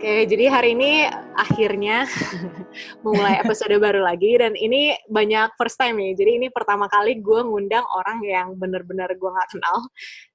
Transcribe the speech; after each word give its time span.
Oke, 0.00 0.24
jadi 0.32 0.48
hari 0.48 0.72
ini 0.72 1.04
akhirnya 1.36 2.08
memulai 3.04 3.36
episode 3.44 3.76
baru 3.76 4.00
lagi 4.00 4.32
dan 4.40 4.56
ini 4.56 4.96
banyak 5.12 5.52
first 5.60 5.76
time 5.76 6.00
ya. 6.00 6.16
Jadi 6.16 6.40
ini 6.40 6.48
pertama 6.48 6.88
kali 6.88 7.20
gue 7.20 7.40
ngundang 7.44 7.84
orang 7.84 8.24
yang 8.24 8.56
bener-bener 8.56 9.12
gue 9.12 9.28
nggak 9.28 9.50
kenal 9.52 9.76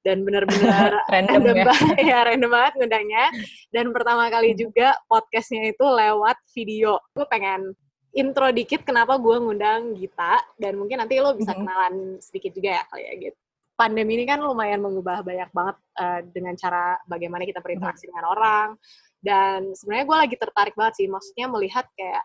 dan 0.05 0.21
bener-bener 0.21 1.01
random, 1.09 1.41
random 1.41 1.57
ya. 1.57 1.65
banget, 1.65 1.97
ya 2.13 2.17
random 2.29 2.51
banget 2.53 2.73
ngundangnya. 2.77 3.25
Dan 3.73 3.85
pertama 3.89 4.29
kali 4.29 4.53
juga 4.53 4.93
podcastnya 5.09 5.73
itu 5.73 5.81
lewat 5.81 6.37
video. 6.53 7.01
Gue 7.17 7.25
pengen 7.25 7.73
intro 8.13 8.53
dikit 8.53 8.85
kenapa 8.85 9.17
gue 9.17 9.33
ngundang 9.41 9.97
Gita 9.97 10.45
dan 10.61 10.77
mungkin 10.77 11.01
nanti 11.01 11.17
lo 11.17 11.33
bisa 11.33 11.57
kenalan 11.57 12.21
sedikit 12.21 12.53
juga 12.53 12.69
ya 12.69 12.83
kali 12.85 13.01
ya 13.01 13.13
gitu. 13.17 13.37
Pandemi 13.73 14.13
ini 14.13 14.29
kan 14.29 14.45
lumayan 14.45 14.79
mengubah 14.79 15.25
banyak 15.25 15.49
banget 15.49 15.77
uh, 15.97 16.21
dengan 16.31 16.53
cara 16.53 17.01
bagaimana 17.09 17.43
kita 17.43 17.59
berinteraksi 17.59 18.07
dengan 18.07 18.29
orang, 18.29 18.67
dan 19.25 19.73
sebenarnya 19.73 20.05
gue 20.05 20.17
lagi 20.29 20.35
tertarik 20.37 20.77
banget 20.77 21.01
sih 21.01 21.07
maksudnya 21.09 21.49
melihat 21.49 21.89
kayak 21.97 22.21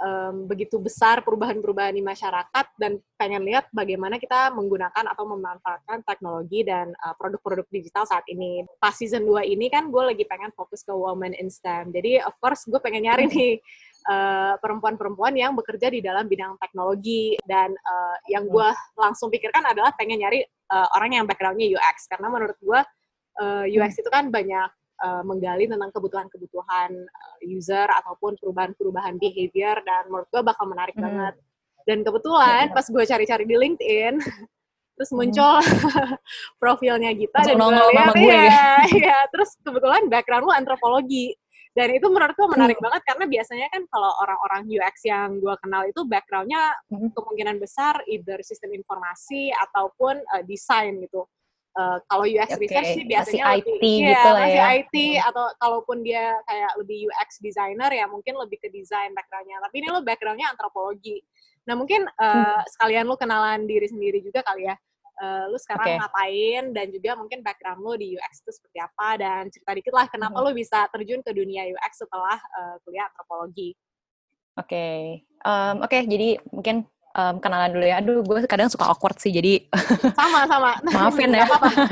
um, 0.00 0.46
begitu 0.48 0.78
besar 0.80 1.20
perubahan-perubahan 1.26 1.94
di 1.94 2.02
masyarakat 2.04 2.66
dan 2.78 3.02
pengen 3.18 3.44
lihat 3.44 3.68
bagaimana 3.70 4.16
kita 4.16 4.54
menggunakan 4.54 5.04
atau 5.10 5.24
memanfaatkan 5.28 6.06
teknologi 6.06 6.64
dan 6.64 6.94
uh, 7.04 7.14
produk-produk 7.18 7.66
digital 7.68 8.06
saat 8.08 8.24
ini. 8.30 8.64
Pas 8.80 8.96
season 8.96 9.26
2 9.26 9.44
ini 9.50 9.68
kan 9.68 9.92
gue 9.92 10.02
lagi 10.14 10.24
pengen 10.24 10.50
fokus 10.56 10.86
ke 10.86 10.92
women 10.92 11.36
in 11.36 11.52
STEM. 11.52 11.92
Jadi 11.92 12.22
of 12.22 12.34
course 12.40 12.64
gue 12.66 12.80
pengen 12.80 13.06
nyari 13.10 13.28
nih 13.28 13.52
uh, 14.08 14.56
perempuan-perempuan 14.58 15.36
yang 15.36 15.52
bekerja 15.52 15.92
di 15.92 16.00
dalam 16.00 16.24
bidang 16.26 16.56
teknologi 16.56 17.36
dan 17.44 17.74
uh, 17.74 18.16
yang 18.30 18.48
gue 18.48 18.68
langsung 18.96 19.28
pikirkan 19.28 19.66
adalah 19.68 19.92
pengen 19.94 20.24
nyari 20.24 20.40
uh, 20.72 20.88
orang 20.96 21.20
yang 21.20 21.24
backgroundnya 21.28 21.68
UX 21.76 22.08
karena 22.08 22.28
menurut 22.32 22.56
gue 22.58 22.80
uh, 23.40 23.64
UX 23.68 24.00
itu 24.00 24.08
kan 24.08 24.32
banyak 24.32 24.70
uh, 25.00 25.22
menggali 25.24 25.64
tentang 25.66 25.90
kebutuhan-kebutuhan 25.90 26.90
uh, 26.94 27.38
user 27.42 27.88
ataupun 27.88 28.36
perubahan-perubahan 28.38 29.16
behavior 29.16 29.80
dan 29.82 30.08
menurut 30.08 30.28
gue 30.28 30.42
bakal 30.44 30.68
menarik 30.68 30.96
hmm. 30.96 31.04
banget. 31.04 31.34
Dan 31.88 32.04
kebetulan 32.04 32.68
yeah. 32.68 32.76
pas 32.76 32.86
gue 32.86 33.04
cari-cari 33.04 33.44
di 33.48 33.56
LinkedIn, 33.56 34.14
terus 35.00 35.10
muncul 35.16 35.64
hmm. 35.64 36.16
profilnya 36.62 37.10
Gita 37.16 37.40
dan 37.40 37.56
gue 37.56 37.86
lihat 37.96 38.12
gue, 38.12 38.28
ya, 38.28 38.74
ya, 38.92 39.18
terus 39.32 39.56
kebetulan 39.64 40.06
background 40.12 40.44
lu 40.44 40.52
antropologi. 40.52 41.32
Dan 41.70 41.94
itu 41.94 42.10
menurut 42.10 42.34
gue 42.34 42.48
menarik 42.50 42.82
hmm. 42.82 42.86
banget 42.90 43.02
karena 43.06 43.24
biasanya 43.30 43.66
kan 43.70 43.82
kalau 43.88 44.10
orang-orang 44.26 44.66
UX 44.66 45.06
yang 45.06 45.38
gue 45.38 45.54
kenal 45.62 45.86
itu 45.86 46.02
backgroundnya 46.02 46.74
hmm. 46.90 47.14
kemungkinan 47.14 47.56
besar 47.62 48.02
either 48.10 48.42
sistem 48.42 48.74
informasi 48.74 49.54
ataupun 49.54 50.18
uh, 50.18 50.42
desain 50.44 50.98
gitu 50.98 51.30
uh, 51.78 51.98
kalau 52.10 52.24
UX 52.26 52.56
okay. 52.56 52.62
research 52.66 52.90
sih 52.96 53.04
biasanya 53.06 53.44
masih 53.46 53.62
lebih, 53.62 53.74
IT 53.74 53.82
ya, 53.84 54.08
gitu 54.10 54.28
lah 54.28 54.42
masih 54.42 54.60
ya. 54.60 54.66
IT 54.74 54.96
atau 55.30 55.44
kalaupun 55.60 55.96
dia 56.02 56.24
kayak 56.48 56.72
lebih 56.80 56.98
UX 57.10 57.28
designer 57.38 57.90
ya 57.92 58.04
mungkin 58.10 58.34
lebih 58.38 58.58
ke 58.58 58.68
desain 58.72 59.12
backgroundnya. 59.14 59.62
Tapi 59.62 59.74
ini 59.78 59.88
lo 59.92 60.00
backgroundnya 60.02 60.48
antropologi. 60.50 61.22
Nah 61.68 61.74
mungkin 61.78 62.08
uh, 62.08 62.26
hmm. 62.26 62.66
sekalian 62.78 63.04
lo 63.06 63.14
kenalan 63.20 63.68
diri 63.68 63.86
sendiri 63.86 64.18
juga 64.24 64.42
kali 64.42 64.66
ya. 64.66 64.76
Uh, 65.20 65.52
lu 65.52 65.60
sekarang 65.60 65.84
okay. 65.84 65.96
ngapain 66.00 66.64
dan 66.72 66.86
juga 66.88 67.12
mungkin 67.12 67.44
background 67.44 67.84
lo 67.84 67.92
di 67.92 68.16
UX 68.16 68.40
itu 68.40 68.56
seperti 68.56 68.80
apa 68.80 69.20
dan 69.20 69.52
cerita 69.52 69.76
dikit 69.76 69.92
lah 69.92 70.08
kenapa 70.08 70.40
hmm. 70.40 70.44
lo 70.48 70.50
bisa 70.56 70.88
terjun 70.88 71.20
ke 71.20 71.30
dunia 71.36 71.68
UX 71.68 71.92
setelah 72.00 72.40
uh, 72.40 72.80
kuliah 72.88 73.04
antropologi. 73.04 73.76
Oke, 74.58 74.66
okay. 74.76 75.00
um, 75.44 75.84
oke 75.84 75.92
okay, 75.92 76.08
jadi 76.08 76.40
mungkin 76.50 76.88
um, 77.14 77.36
kenalan 77.42 77.70
dulu 77.74 77.86
ya. 77.86 77.96
Aduh, 78.02 78.22
gue 78.22 78.38
kadang 78.46 78.70
suka 78.70 78.86
awkward 78.90 79.18
sih, 79.18 79.32
jadi 79.34 79.66
sama 80.18 80.46
sama. 80.46 80.70
Maafin 80.90 81.30
ya. 81.34 81.46
Oke, 81.50 81.90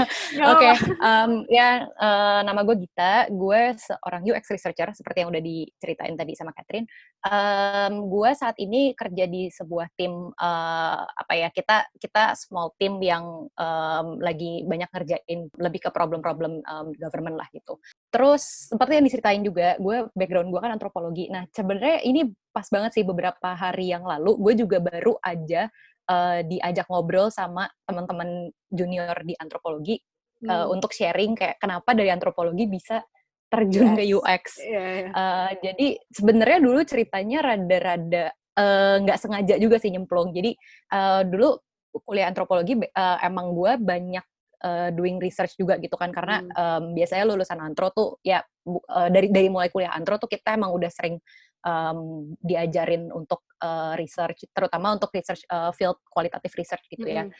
okay. 0.55 0.75
um, 1.03 1.45
ya 1.51 1.87
uh, 1.99 2.41
nama 2.47 2.63
gue 2.63 2.77
Gita. 2.87 3.27
Gue 3.33 3.75
seorang 3.78 4.23
UX 4.27 4.51
researcher 4.51 4.89
seperti 4.95 5.25
yang 5.25 5.31
udah 5.31 5.43
diceritain 5.43 6.15
tadi 6.15 6.33
sama 6.39 6.55
Catherine. 6.55 6.87
Um, 7.27 8.07
gue 8.07 8.31
saat 8.34 8.57
ini 8.62 8.95
kerja 8.95 9.25
di 9.27 9.51
sebuah 9.51 9.91
tim 9.99 10.31
uh, 10.34 11.03
apa 11.05 11.34
ya? 11.34 11.49
Kita 11.51 11.91
kita 11.99 12.39
small 12.39 12.75
team 12.78 13.03
yang 13.03 13.51
um, 13.51 14.07
lagi 14.23 14.62
banyak 14.67 14.91
ngerjain 14.91 15.51
lebih 15.59 15.81
ke 15.89 15.91
problem-problem 15.91 16.62
um, 16.65 16.95
government 16.95 17.37
lah 17.39 17.49
gitu. 17.51 17.78
Terus 18.09 18.73
seperti 18.73 18.93
yang 18.97 19.05
diceritain 19.05 19.43
juga, 19.45 19.77
gue 19.77 20.09
background 20.17 20.49
gue 20.49 20.61
kan 20.65 20.73
antropologi. 20.73 21.29
Nah 21.29 21.45
sebenarnya 21.53 22.01
ini 22.09 22.25
pas 22.49 22.65
banget 22.73 22.97
sih 22.97 23.05
beberapa 23.05 23.53
hari 23.53 23.93
yang 23.93 24.09
lalu, 24.09 24.41
gue 24.41 24.65
juga 24.65 24.81
baru 24.81 25.21
aja 25.21 25.69
uh, 26.09 26.41
diajak 26.41 26.89
ngobrol 26.89 27.29
sama 27.29 27.69
teman-teman 27.85 28.49
junior 28.73 29.13
di 29.29 29.37
antropologi 29.37 30.01
hmm. 30.41 30.49
uh, 30.49 30.67
untuk 30.73 30.97
sharing 30.97 31.37
kayak 31.37 31.61
kenapa 31.61 31.93
dari 31.93 32.09
antropologi 32.09 32.65
bisa 32.65 33.05
terjun 33.49 33.93
yes. 33.93 33.97
ke 33.97 34.03
UX. 34.13 34.45
Yeah, 34.61 34.89
yeah. 35.09 35.13
Uh, 35.13 35.51
jadi 35.61 35.89
sebenarnya 36.13 36.59
dulu 36.65 36.81
ceritanya 36.85 37.39
rada-rada 37.45 38.25
nggak 38.99 39.17
-rada, 39.17 39.21
uh, 39.21 39.21
sengaja 39.21 39.55
juga 39.61 39.77
sih 39.77 39.93
nyemplung. 39.93 40.33
Jadi 40.33 40.57
uh, 40.93 41.25
dulu 41.29 41.61
kuliah 42.05 42.29
antropologi 42.29 42.77
uh, 42.77 43.19
emang 43.25 43.53
gue 43.57 43.73
banyak 43.81 44.25
uh, 44.65 44.89
doing 44.95 45.19
research 45.23 45.55
juga 45.59 45.77
gitu 45.79 45.95
kan 45.95 46.11
karena 46.11 46.43
hmm. 46.43 46.53
um, 46.55 46.85
biasanya 46.95 47.25
lulusan 47.29 47.59
antro 47.61 47.91
tuh 47.95 48.09
ya 48.23 48.43
uh, 48.67 49.09
dari 49.11 49.31
dari 49.31 49.49
mulai 49.51 49.71
kuliah 49.71 49.93
antro 49.95 50.19
tuh 50.19 50.31
kita 50.31 50.55
emang 50.55 50.75
udah 50.75 50.91
sering 50.91 51.19
um, 51.65 52.33
diajarin 52.39 53.11
untuk 53.11 53.45
uh, 53.63 53.95
research 53.99 54.47
terutama 54.51 54.95
untuk 54.95 55.11
research 55.15 55.43
uh, 55.51 55.75
field 55.75 55.99
kualitatif 56.07 56.55
research 56.55 56.85
gitu 56.91 57.07
ya. 57.07 57.27
Hmm. 57.27 57.33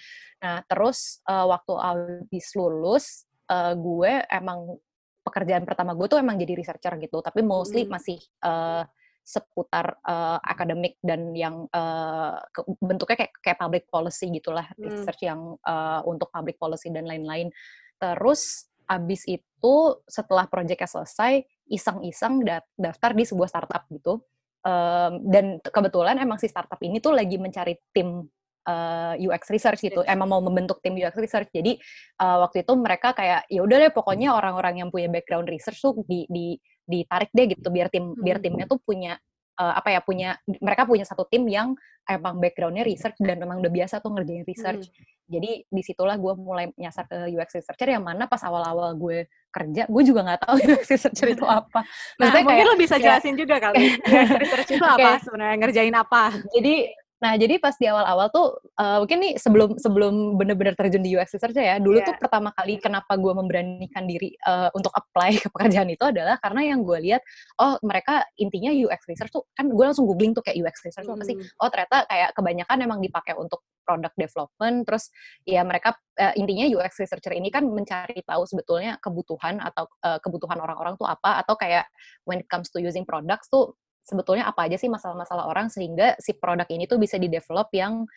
Nah, 0.43 0.59
terus 0.67 1.23
uh, 1.27 1.47
waktu 1.51 1.73
habis 1.79 2.47
lulus 2.55 3.27
uh, 3.50 3.75
gue 3.75 4.23
emang 4.31 4.79
pekerjaan 5.23 5.69
pertama 5.69 5.93
gue 5.93 6.09
tuh 6.09 6.19
emang 6.19 6.41
jadi 6.41 6.56
researcher 6.56 6.95
gitu, 6.99 7.21
tapi 7.21 7.45
mostly 7.45 7.85
hmm. 7.85 7.93
masih 7.93 8.19
uh, 8.43 8.83
seputar 9.28 10.00
uh, 10.09 10.41
akademik 10.41 10.97
dan 11.05 11.37
yang 11.37 11.69
uh, 11.77 12.41
ke, 12.49 12.65
bentuknya 12.81 13.16
kayak 13.21 13.33
kayak 13.44 13.59
public 13.61 13.84
policy 13.93 14.33
gitulah 14.33 14.65
hmm. 14.72 14.89
research 14.89 15.21
yang 15.21 15.61
uh, 15.69 16.00
untuk 16.09 16.33
public 16.33 16.56
policy 16.56 16.89
dan 16.89 17.05
lain-lain. 17.05 17.53
Terus 18.00 18.72
abis 18.88 19.28
itu 19.28 19.75
setelah 20.09 20.49
proyeknya 20.49 20.88
selesai 20.88 21.44
iseng-iseng 21.69 22.41
daftar 22.81 23.12
di 23.12 23.28
sebuah 23.28 23.49
startup 23.53 23.84
gitu. 23.93 24.25
Um, 24.65 25.28
dan 25.28 25.61
kebetulan 25.61 26.19
emang 26.19 26.41
si 26.41 26.49
startup 26.49 26.81
ini 26.81 26.99
tuh 26.99 27.12
lagi 27.12 27.37
mencari 27.37 27.78
tim 27.93 28.25
uh, 28.69 29.15
UX 29.17 29.49
research 29.49 29.81
gitu. 29.81 30.05
Emang 30.05 30.29
mau 30.29 30.45
membentuk 30.45 30.84
tim 30.84 30.93
UX 30.93 31.17
research. 31.17 31.49
Jadi 31.49 31.81
uh, 32.21 32.45
waktu 32.45 32.69
itu 32.69 32.73
mereka 32.77 33.17
kayak 33.17 33.49
ya 33.49 33.65
udah 33.65 33.77
deh 33.89 33.93
pokoknya 33.93 34.37
orang-orang 34.37 34.84
yang 34.84 34.89
punya 34.93 35.09
background 35.09 35.49
research 35.49 35.81
tuh 35.81 35.97
di 36.05 36.29
di 36.29 36.61
ditarik 36.89 37.33
deh 37.33 37.53
gitu 37.53 37.69
biar 37.69 37.93
tim 37.93 38.17
biar 38.17 38.41
hmm. 38.41 38.45
timnya 38.45 38.65
tuh 38.65 38.81
punya 38.81 39.21
uh, 39.61 39.75
apa 39.77 39.93
ya 39.93 40.01
punya 40.01 40.41
mereka 40.61 40.89
punya 40.89 41.05
satu 41.05 41.29
tim 41.29 41.45
yang 41.49 41.77
emang 42.09 42.41
backgroundnya 42.41 42.89
research 42.89 43.21
dan 43.21 43.37
memang 43.37 43.61
udah 43.61 43.69
biasa 43.69 44.01
tuh 44.01 44.17
ngerjain 44.17 44.45
research. 44.49 44.89
Hmm. 44.89 45.05
Jadi 45.29 45.69
di 45.69 45.83
situlah 45.85 46.17
gue 46.17 46.33
mulai 46.41 46.73
nyasar 46.73 47.05
ke 47.05 47.29
UX 47.37 47.61
researcher 47.61 47.93
yang 47.93 48.00
mana 48.00 48.25
pas 48.25 48.41
awal-awal 48.41 48.97
gue 48.97 49.29
kerja, 49.53 49.85
gue 49.85 50.03
juga 50.09 50.25
nggak 50.25 50.41
tahu 50.41 50.56
UX 50.73 50.89
researcher 50.89 51.29
itu 51.37 51.45
apa. 51.45 51.85
Nah, 51.85 52.33
Maksudnya 52.33 52.45
mungkin 52.49 52.65
kayak, 52.65 52.73
lo 52.73 52.81
bisa 52.81 52.97
jelasin 52.97 53.35
ya, 53.37 53.39
juga 53.45 53.55
kali 53.61 53.77
UX 54.00 54.31
researcher 54.41 54.77
itu 54.81 54.87
apa 54.97 55.11
sebenarnya 55.21 55.56
ngerjain 55.61 55.97
apa? 56.00 56.23
Jadi 56.56 56.75
Nah, 57.19 57.34
jadi 57.34 57.59
pas 57.59 57.75
di 57.75 57.91
awal-awal 57.91 58.31
tuh, 58.31 58.62
uh, 58.79 59.03
mungkin 59.03 59.19
nih 59.19 59.34
sebelum 59.43 59.75
sebelum 59.75 60.39
bener-bener 60.39 60.79
terjun 60.79 61.03
di 61.03 61.19
UX 61.19 61.34
research 61.34 61.59
ya, 61.59 61.83
dulu 61.83 61.99
yeah. 61.99 62.06
tuh 62.06 62.15
pertama 62.15 62.55
kali 62.55 62.79
kenapa 62.79 63.19
gue 63.19 63.33
memberanikan 63.34 64.06
diri 64.06 64.39
uh, 64.47 64.71
untuk 64.71 64.95
apply 64.95 65.43
ke 65.43 65.51
pekerjaan 65.51 65.91
itu 65.91 66.06
adalah 66.06 66.39
karena 66.39 66.71
yang 66.71 66.87
gue 66.87 66.99
lihat, 67.03 67.23
oh 67.59 67.75
mereka 67.83 68.23
intinya 68.39 68.71
UX 68.71 69.11
research 69.11 69.34
tuh, 69.34 69.43
kan 69.59 69.67
gue 69.67 69.84
langsung 69.84 70.06
googling 70.06 70.31
tuh 70.31 70.47
kayak 70.47 70.62
UX 70.62 70.87
research 70.87 71.11
tuh 71.11 71.19
apa 71.19 71.27
sih? 71.27 71.34
Oh 71.59 71.67
ternyata 71.67 72.06
kayak 72.06 72.31
kebanyakan 72.39 72.79
emang 72.87 73.03
dipakai 73.03 73.35
untuk 73.35 73.67
product 73.83 74.15
development, 74.15 74.87
terus 74.87 75.11
ya 75.43 75.67
mereka 75.67 75.99
uh, 76.23 76.35
intinya 76.38 76.71
UX 76.71 77.03
researcher 77.03 77.35
ini 77.35 77.50
kan 77.50 77.67
mencari 77.67 78.23
tahu 78.23 78.47
sebetulnya 78.47 78.94
kebutuhan 79.03 79.59
atau 79.59 79.91
uh, 80.06 80.23
kebutuhan 80.23 80.62
orang-orang 80.62 80.94
tuh 80.94 81.09
apa, 81.11 81.43
atau 81.43 81.59
kayak 81.59 81.91
when 82.29 82.38
it 82.38 82.47
comes 82.47 82.71
to 82.71 82.79
using 82.79 83.03
products 83.03 83.50
tuh 83.50 83.75
sebetulnya 84.08 84.49
apa 84.49 84.64
aja 84.64 84.81
sih 84.81 84.88
masalah-masalah 84.88 85.44
orang 85.44 85.69
sehingga 85.69 86.16
si 86.16 86.32
produk 86.32 86.64
ini 86.72 86.88
tuh 86.88 86.96
bisa 86.96 87.20
di-develop 87.20 87.69
yang 87.76 88.08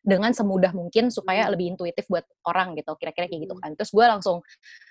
dengan 0.00 0.32
semudah 0.32 0.72
mungkin 0.72 1.12
supaya 1.12 1.44
hmm. 1.44 1.50
lebih 1.52 1.66
intuitif 1.76 2.08
buat 2.08 2.24
orang 2.48 2.72
gitu 2.76 2.96
kira-kira 2.96 3.28
kayak 3.28 3.48
gitu 3.48 3.56
hmm. 3.56 3.62
kan 3.64 3.70
terus 3.76 3.92
gue 3.92 4.04
langsung 4.04 4.40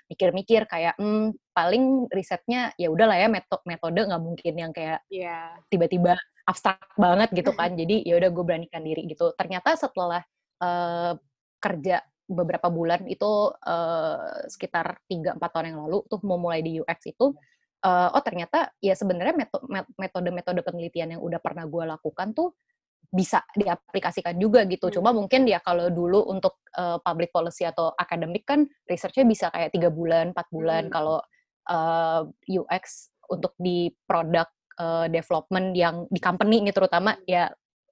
mikir-mikir 0.06 0.70
kayak 0.70 0.94
hmm, 0.98 1.34
paling 1.50 2.06
risetnya 2.10 2.70
ya 2.78 2.90
udahlah 2.90 3.18
ya 3.18 3.26
metode 3.26 3.62
metode 3.66 4.00
nggak 4.06 4.22
mungkin 4.22 4.54
yang 4.54 4.72
kayak 4.74 5.02
yeah. 5.10 5.54
tiba-tiba 5.66 6.14
abstrak 6.46 6.82
banget 6.94 7.30
gitu 7.34 7.50
kan 7.54 7.74
jadi 7.74 8.06
ya 8.06 8.18
udah 8.22 8.30
gue 8.30 8.44
beranikan 8.46 8.82
diri 8.82 9.06
gitu 9.06 9.34
ternyata 9.34 9.74
setelah 9.74 10.22
uh, 10.62 11.14
kerja 11.58 12.02
beberapa 12.30 12.70
bulan 12.70 13.02
itu 13.10 13.50
uh, 13.50 14.46
sekitar 14.46 15.02
3-4 15.10 15.42
tahun 15.42 15.66
yang 15.74 15.78
lalu 15.86 16.06
tuh 16.06 16.22
mau 16.22 16.38
mulai 16.38 16.62
di 16.62 16.78
UX 16.78 17.10
itu 17.10 17.34
uh, 17.84 18.08
oh 18.12 18.22
ternyata 18.22 18.72
ya 18.80 18.92
sebenarnya 18.96 19.48
metode-metode 19.96 20.60
penelitian 20.64 21.18
yang 21.18 21.22
udah 21.22 21.40
pernah 21.40 21.64
gue 21.64 21.84
lakukan 21.84 22.32
tuh 22.36 22.56
bisa 23.10 23.42
diaplikasikan 23.58 24.38
juga 24.38 24.62
gitu. 24.70 24.86
Hmm. 24.86 24.94
Cuma 25.00 25.10
mungkin 25.10 25.42
ya 25.48 25.58
kalau 25.58 25.90
dulu 25.90 26.30
untuk 26.30 26.62
uh, 26.78 27.02
public 27.02 27.34
policy 27.34 27.66
atau 27.66 27.90
akademik 27.98 28.46
kan 28.46 28.62
researchnya 28.86 29.26
bisa 29.26 29.46
kayak 29.50 29.74
tiga 29.74 29.90
bulan, 29.90 30.30
empat 30.30 30.46
bulan. 30.54 30.86
Hmm. 30.86 30.92
Kalau 30.94 31.18
uh, 31.66 32.22
UX 32.46 33.10
untuk 33.26 33.58
di 33.58 33.90
produk 34.06 34.46
uh, 34.78 35.10
development 35.10 35.74
yang 35.74 36.06
di 36.06 36.22
company 36.22 36.62
ini 36.62 36.70
terutama 36.70 37.18
ya 37.26 37.50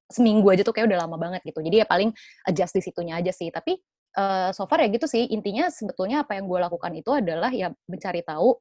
seminggu 0.09 0.49
aja 0.49 0.63
tuh 0.65 0.73
kayak 0.73 0.89
udah 0.89 1.05
lama 1.05 1.19
banget 1.19 1.43
gitu. 1.45 1.61
Jadi 1.61 1.83
ya 1.83 1.87
paling 1.87 2.15
adjust 2.47 2.79
di 2.79 2.83
situnya 2.87 3.19
aja 3.19 3.35
sih. 3.35 3.51
Tapi 3.51 3.75
uh, 4.17 4.55
so 4.55 4.71
far 4.71 4.87
ya 4.87 4.89
gitu 4.89 5.11
sih. 5.11 5.27
Intinya 5.35 5.67
sebetulnya 5.67 6.23
apa 6.23 6.39
yang 6.39 6.47
gue 6.47 6.59
lakukan 6.63 6.95
itu 6.95 7.11
adalah 7.11 7.51
ya 7.51 7.75
mencari 7.91 8.23
tahu 8.23 8.55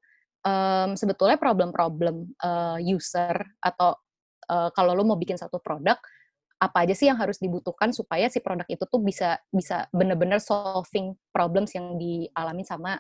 um, 0.46 0.94
sebetulnya 0.94 1.40
problem-problem 1.40 2.36
uh, 2.42 2.78
user 2.82 3.34
atau 3.62 3.98
uh, 4.52 4.70
kalau 4.74 4.94
lo 4.94 5.04
mau 5.08 5.18
bikin 5.18 5.40
satu 5.40 5.62
produk 5.62 5.98
apa 6.58 6.90
aja 6.90 6.98
sih 6.98 7.06
yang 7.06 7.22
harus 7.22 7.38
dibutuhkan 7.38 7.94
supaya 7.94 8.34
si 8.34 8.42
produk 8.42 8.66
itu 8.66 8.82
tuh 8.90 8.98
bisa 8.98 9.38
bisa 9.54 9.86
bener-bener 9.94 10.42
solving 10.42 11.14
problems 11.30 11.78
yang 11.78 12.02
dialami 12.02 12.66
sama 12.66 12.98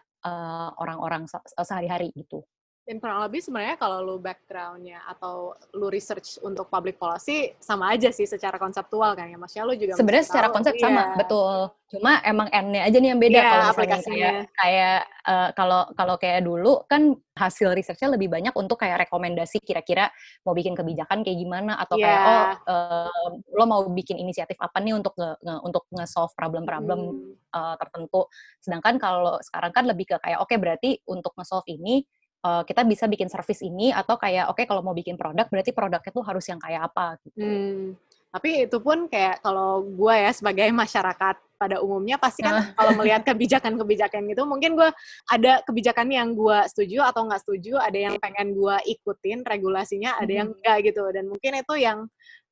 orang-orang 0.78 1.24
uh, 1.31 1.66
sehari-hari 1.66 2.12
gitu. 2.12 2.44
Dan 2.88 3.04
kurang 3.04 3.19
lebih 3.19 3.44
sebenarnya 3.44 3.75
kalau 3.75 4.00
lu 4.00 4.16
backgroundnya 4.16 5.04
atau 5.12 5.51
lu 5.75 5.92
research 5.92 6.39
untuk 6.39 6.72
public 6.72 6.95
policy 6.95 7.51
sama 7.60 7.92
aja 7.92 8.16
sih 8.16 8.24
secara 8.24 8.56
konseptual 8.56 9.12
kan 9.12 9.28
ya. 9.28 9.36
Maksudnya 9.36 9.68
lu 9.68 9.75
juga 9.75 10.00
sebenarnya 10.00 10.24
secara 10.24 10.48
konsep 10.56 10.80
iya. 10.80 10.88
sama 10.88 11.04
betul. 11.19 11.68
Cuma 11.92 12.24
emang 12.24 12.48
N-nya 12.48 12.88
aja 12.88 12.95
nih 13.04 13.12
yang 13.12 13.19
beda 13.19 13.39
yeah, 13.44 13.51
kalau 13.51 13.68
misalnya 13.75 14.00
kayak 14.07 14.36
kayak 14.56 15.00
uh, 15.28 15.50
kalau 15.51 15.81
kalau 16.00 16.16
kayak 16.16 16.48
dulu 16.48 16.88
kan 16.88 17.12
hasil 17.36 17.75
risetnya 17.75 18.16
lebih 18.16 18.31
banyak 18.31 18.56
untuk 18.56 18.80
kayak 18.80 19.04
rekomendasi 19.04 19.60
kira-kira 19.60 20.07
mau 20.48 20.56
bikin 20.56 20.72
kebijakan 20.72 21.28
kayak 21.28 21.44
gimana 21.44 21.75
atau 21.84 22.00
yeah. 22.00 22.07
kayak 22.07 22.24
oh 22.24 22.48
uh, 22.72 23.30
lo 23.51 23.63
mau 23.68 23.84
bikin 23.92 24.16
inisiatif 24.16 24.56
apa 24.63 24.80
nih 24.80 24.95
untuk 24.95 25.12
nge, 25.19 25.44
nge 25.44 25.56
untuk 25.60 25.84
nge-solve 25.92 26.31
problem-problem 26.39 27.00
hmm. 27.04 27.51
uh, 27.51 27.75
tertentu. 27.75 28.31
Sedangkan 28.63 28.95
kalau 28.95 29.36
sekarang 29.44 29.75
kan 29.75 29.84
lebih 29.92 30.07
ke 30.07 30.16
kayak 30.24 30.39
oke 30.39 30.48
okay, 30.48 30.56
berarti 30.56 30.89
untuk 31.12 31.36
nge-solve 31.36 31.68
ini 31.68 32.07
uh, 32.44 32.63
kita 32.68 32.86
bisa 32.86 33.06
bikin 33.10 33.31
service 33.31 33.63
ini 33.66 33.89
atau 33.89 34.19
kayak 34.19 34.51
oke 34.51 34.60
okay, 34.62 34.66
kalau 34.69 34.84
mau 34.86 34.94
bikin 34.94 35.16
produk 35.18 35.48
berarti 35.50 35.72
produknya 35.74 36.12
tuh 36.13 36.25
harus 36.25 36.45
yang 36.45 36.60
kayak 36.62 36.92
apa 36.92 37.18
gitu. 37.25 37.42
Hmm. 37.42 37.95
Tapi 38.28 38.68
itu 38.68 38.78
pun 38.84 39.07
kayak 39.07 39.42
kalau 39.42 39.81
gue 39.81 40.13
ya 40.13 40.31
sebagai 40.36 40.68
masyarakat 40.84 41.36
pada 41.57 41.81
umumnya 41.81 42.22
pasti 42.22 42.45
kan 42.45 42.69
kalau 42.78 42.94
melihat 43.01 43.25
kebijakan-kebijakan 43.25 44.30
gitu 44.30 44.45
mungkin 44.45 44.78
gue 44.78 44.89
ada 45.25 45.66
kebijakan 45.66 46.13
yang 46.13 46.38
gue 46.38 46.60
setuju 46.69 47.01
atau 47.07 47.25
nggak 47.25 47.42
setuju, 47.42 47.81
ada 47.81 47.98
yang 47.98 48.16
pengen 48.22 48.54
gue 48.54 48.75
ikutin 48.94 49.42
regulasinya, 49.42 50.22
ada 50.22 50.30
yang 50.30 50.54
enggak 50.54 50.94
gitu 50.94 51.01
dan 51.10 51.25
mungkin 51.25 51.51
itu 51.57 51.74
yang 51.81 52.06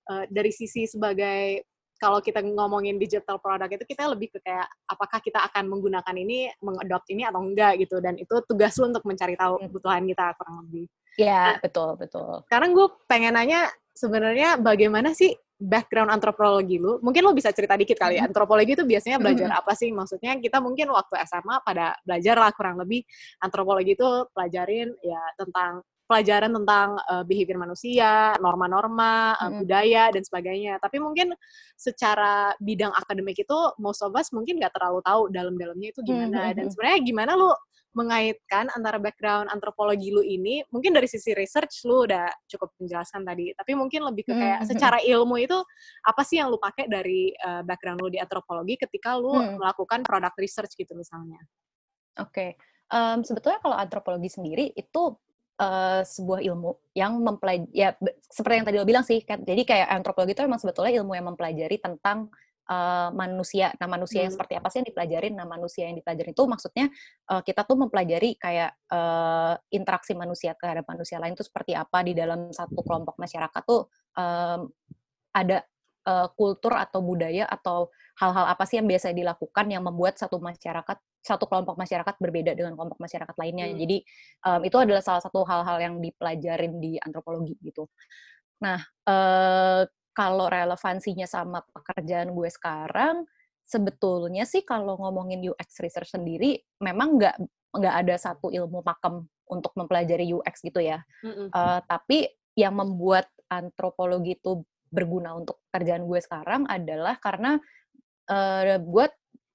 uh, 0.10 0.26
dari 0.32 0.50
sisi 0.50 0.90
sebagai 0.90 1.62
kalau 1.95 2.19
kita 2.19 2.44
ngomongin 2.44 3.00
digital 3.00 3.39
product 3.39 3.71
itu 3.71 3.86
kita 3.95 4.12
lebih 4.12 4.27
ke 4.36 4.39
kayak 4.44 4.68
apakah 4.88 5.19
kita 5.24 5.39
akan 5.47 5.71
menggunakan 5.71 6.15
ini, 6.15 6.51
mengadopt 6.59 7.07
ini 7.12 7.24
atau 7.24 7.39
enggak 7.39 7.80
gitu 7.80 8.03
dan 8.03 8.19
itu 8.19 8.36
tugas 8.44 8.75
lu 8.77 8.92
untuk 8.92 9.03
mencari 9.07 9.36
tahu 9.39 9.59
hmm. 9.59 9.63
kebutuhan 9.69 10.03
kita 10.03 10.25
kurang 10.36 10.56
lebih. 10.68 10.86
Iya, 11.15 11.56
nah, 11.56 11.59
betul, 11.63 11.89
betul. 11.95 12.44
Sekarang 12.51 12.69
gue 12.75 12.88
pengen 13.07 13.39
nanya 13.39 13.71
sebenarnya 13.95 14.59
bagaimana 14.59 15.15
sih 15.15 15.31
background 15.56 16.12
antropologi 16.12 16.75
lu? 16.75 17.00
Mungkin 17.00 17.24
lu 17.24 17.31
bisa 17.31 17.56
cerita 17.56 17.80
dikit 17.80 17.95
kali 17.95 18.19
ya. 18.19 18.27
Antropologi 18.27 18.75
itu 18.75 18.83
biasanya 18.83 19.18
belajar 19.24 19.56
apa 19.56 19.71
sih? 19.71 19.88
Maksudnya 19.95 20.36
kita 20.44 20.59
mungkin 20.59 20.91
waktu 20.91 21.15
SMA 21.24 21.63
pada 21.63 21.95
belajar 22.03 22.36
lah 22.36 22.51
kurang 22.51 22.75
lebih 22.83 23.07
antropologi 23.39 23.95
itu 23.95 24.07
pelajarin 24.36 24.91
ya 25.00 25.24
tentang 25.39 25.80
pelajaran 26.06 26.54
tentang 26.54 26.98
uh, 27.10 27.25
behavior 27.25 27.57
manusia, 27.57 28.38
norma-norma, 28.38 29.34
uh, 29.38 29.50
hmm. 29.50 29.57
budaya 29.66 30.04
dan 30.13 30.22
sebagainya. 30.22 30.78
Tapi 30.78 31.02
mungkin 31.02 31.34
secara 31.75 32.54
bidang 32.62 32.94
akademik 32.94 33.42
itu 33.42 33.57
most 33.81 34.06
of 34.06 34.13
us 34.13 34.30
mungkin 34.30 34.62
nggak 34.62 34.74
terlalu 34.74 35.02
tahu 35.02 35.22
dalam-dalamnya 35.34 35.90
itu 35.92 36.02
gimana. 36.06 36.52
Hmm. 36.52 36.56
Dan 36.62 36.66
sebenarnya 36.69 37.00
gimana 37.02 37.34
lu 37.34 37.50
mengaitkan 37.96 38.68
antara 38.75 39.00
background 39.00 39.48
antropologi 39.48 40.12
lu 40.12 40.19
ini, 40.19 40.60
mungkin 40.68 40.92
dari 40.92 41.07
sisi 41.07 41.31
research 41.31 41.88
lu 41.88 42.04
udah 42.04 42.28
cukup 42.44 42.75
menjelaskan 42.75 43.24
tadi, 43.24 43.56
tapi 43.56 43.72
mungkin 43.72 44.04
lebih 44.04 44.28
ke 44.28 44.36
kayak 44.36 44.62
hmm. 44.62 44.68
secara 44.68 45.00
ilmu 45.00 45.40
itu 45.40 45.56
apa 46.04 46.22
sih 46.28 46.44
yang 46.44 46.51
lu 46.51 46.60
pakai 46.60 46.92
dari 46.92 47.31
uh, 47.40 47.63
background 47.63 48.04
lu 48.04 48.12
di 48.12 48.19
antropologi 48.19 48.75
ketika 48.75 49.16
lu 49.16 49.31
hmm. 49.31 49.63
melakukan 49.63 50.04
product 50.04 50.36
research 50.36 50.75
gitu 50.75 50.92
misalnya? 50.92 51.40
Oke, 52.19 52.30
okay. 52.36 52.50
um, 52.92 53.24
sebetulnya 53.24 53.63
kalau 53.63 53.80
antropologi 53.80 54.28
sendiri 54.28 54.75
itu 54.75 55.16
uh, 55.60 56.02
sebuah 56.04 56.44
ilmu 56.44 56.96
yang 56.96 57.19
mempelajari 57.19 57.72
ya 57.72 57.96
seperti 58.28 58.56
yang 58.62 58.68
tadi 58.68 58.78
lo 58.80 58.88
bilang 58.88 59.06
sih 59.07 59.24
kan. 59.24 59.44
Jadi 59.44 59.62
kayak 59.63 59.88
antropologi 59.92 60.36
itu 60.36 60.44
memang 60.44 60.62
sebetulnya 60.62 60.92
ilmu 61.02 61.13
yang 61.16 61.28
mempelajari 61.31 61.78
tentang 61.80 62.31
uh, 62.69 63.10
manusia. 63.13 63.72
Nah 63.78 63.88
manusia 63.88 64.22
hmm. 64.22 64.25
yang 64.30 64.34
seperti 64.34 64.54
apa 64.57 64.68
sih 64.72 64.78
yang 64.84 64.88
dipelajari 64.90 65.28
nah 65.34 65.48
manusia 65.48 65.84
yang 65.88 65.98
dipelajari 65.98 66.31
itu 66.34 66.44
maksudnya 66.46 66.86
uh, 67.31 67.42
kita 67.42 67.62
tuh 67.63 67.78
mempelajari 67.80 68.38
kayak 68.38 68.72
uh, 68.92 69.56
interaksi 69.72 70.13
manusia 70.18 70.54
terhadap 70.57 70.86
manusia 70.90 71.18
lain 71.22 71.34
itu 71.34 71.46
seperti 71.46 71.74
apa 71.78 72.04
di 72.04 72.13
dalam 72.18 72.51
satu 72.51 72.81
kelompok 72.81 73.16
masyarakat 73.18 73.62
tuh 73.66 73.88
um, 74.18 74.69
ada 75.36 75.63
uh, 76.08 76.28
kultur 76.34 76.74
atau 76.78 77.04
budaya 77.04 77.44
atau 77.50 77.92
hal-hal 78.16 78.46
apa 78.48 78.63
sih 78.63 78.80
yang 78.80 78.88
biasa 78.88 79.12
dilakukan 79.12 79.66
yang 79.68 79.84
membuat 79.84 80.16
satu 80.16 80.40
masyarakat 80.40 80.98
satu 81.25 81.50
kelompok 81.50 81.74
masyarakat 81.81 82.16
berbeda 82.22 82.54
dengan 82.54 82.77
kelompok 82.77 83.01
masyarakat 83.01 83.33
lainnya. 83.42 83.66
Hmm. 83.74 83.77
Jadi 83.81 83.98
um, 84.45 84.62
itu 84.62 84.77
adalah 84.77 85.01
salah 85.01 85.25
satu 85.25 85.42
hal-hal 85.42 85.77
yang 85.81 85.95
dipelajarin 85.98 86.77
di 86.77 87.01
antropologi 87.01 87.57
gitu. 87.66 87.89
Nah, 88.62 88.77
uh, 89.10 89.81
kalau 90.13 90.45
relevansinya 90.48 91.25
sama 91.25 91.66
pekerjaan 91.74 92.31
gue 92.31 92.50
sekarang, 92.54 93.25
sebetulnya 93.66 94.45
sih 94.45 94.62
kalau 94.62 95.01
ngomongin 95.01 95.42
UX 95.50 95.81
research 95.81 96.13
sendiri, 96.13 96.62
memang 96.77 97.18
nggak 97.18 97.36
nggak 97.75 97.95
ada 98.06 98.16
satu 98.16 98.54
ilmu 98.54 98.86
pakem 98.86 99.25
untuk 99.50 99.74
mempelajari 99.75 100.30
UX 100.31 100.62
gitu 100.62 100.80
ya. 100.80 101.01
Mm 101.25 101.33
-hmm. 101.33 101.48
uh, 101.51 101.81
tapi 101.89 102.30
yang 102.56 102.77
membuat 102.77 103.27
antropologi 103.51 104.39
itu 104.39 104.63
berguna 104.88 105.36
untuk 105.36 105.60
pekerjaan 105.68 106.07
gue 106.07 106.19
sekarang 106.24 106.63
adalah 106.72 107.19
karena 107.19 107.60
uh, 108.31 108.80
gue 108.80 109.06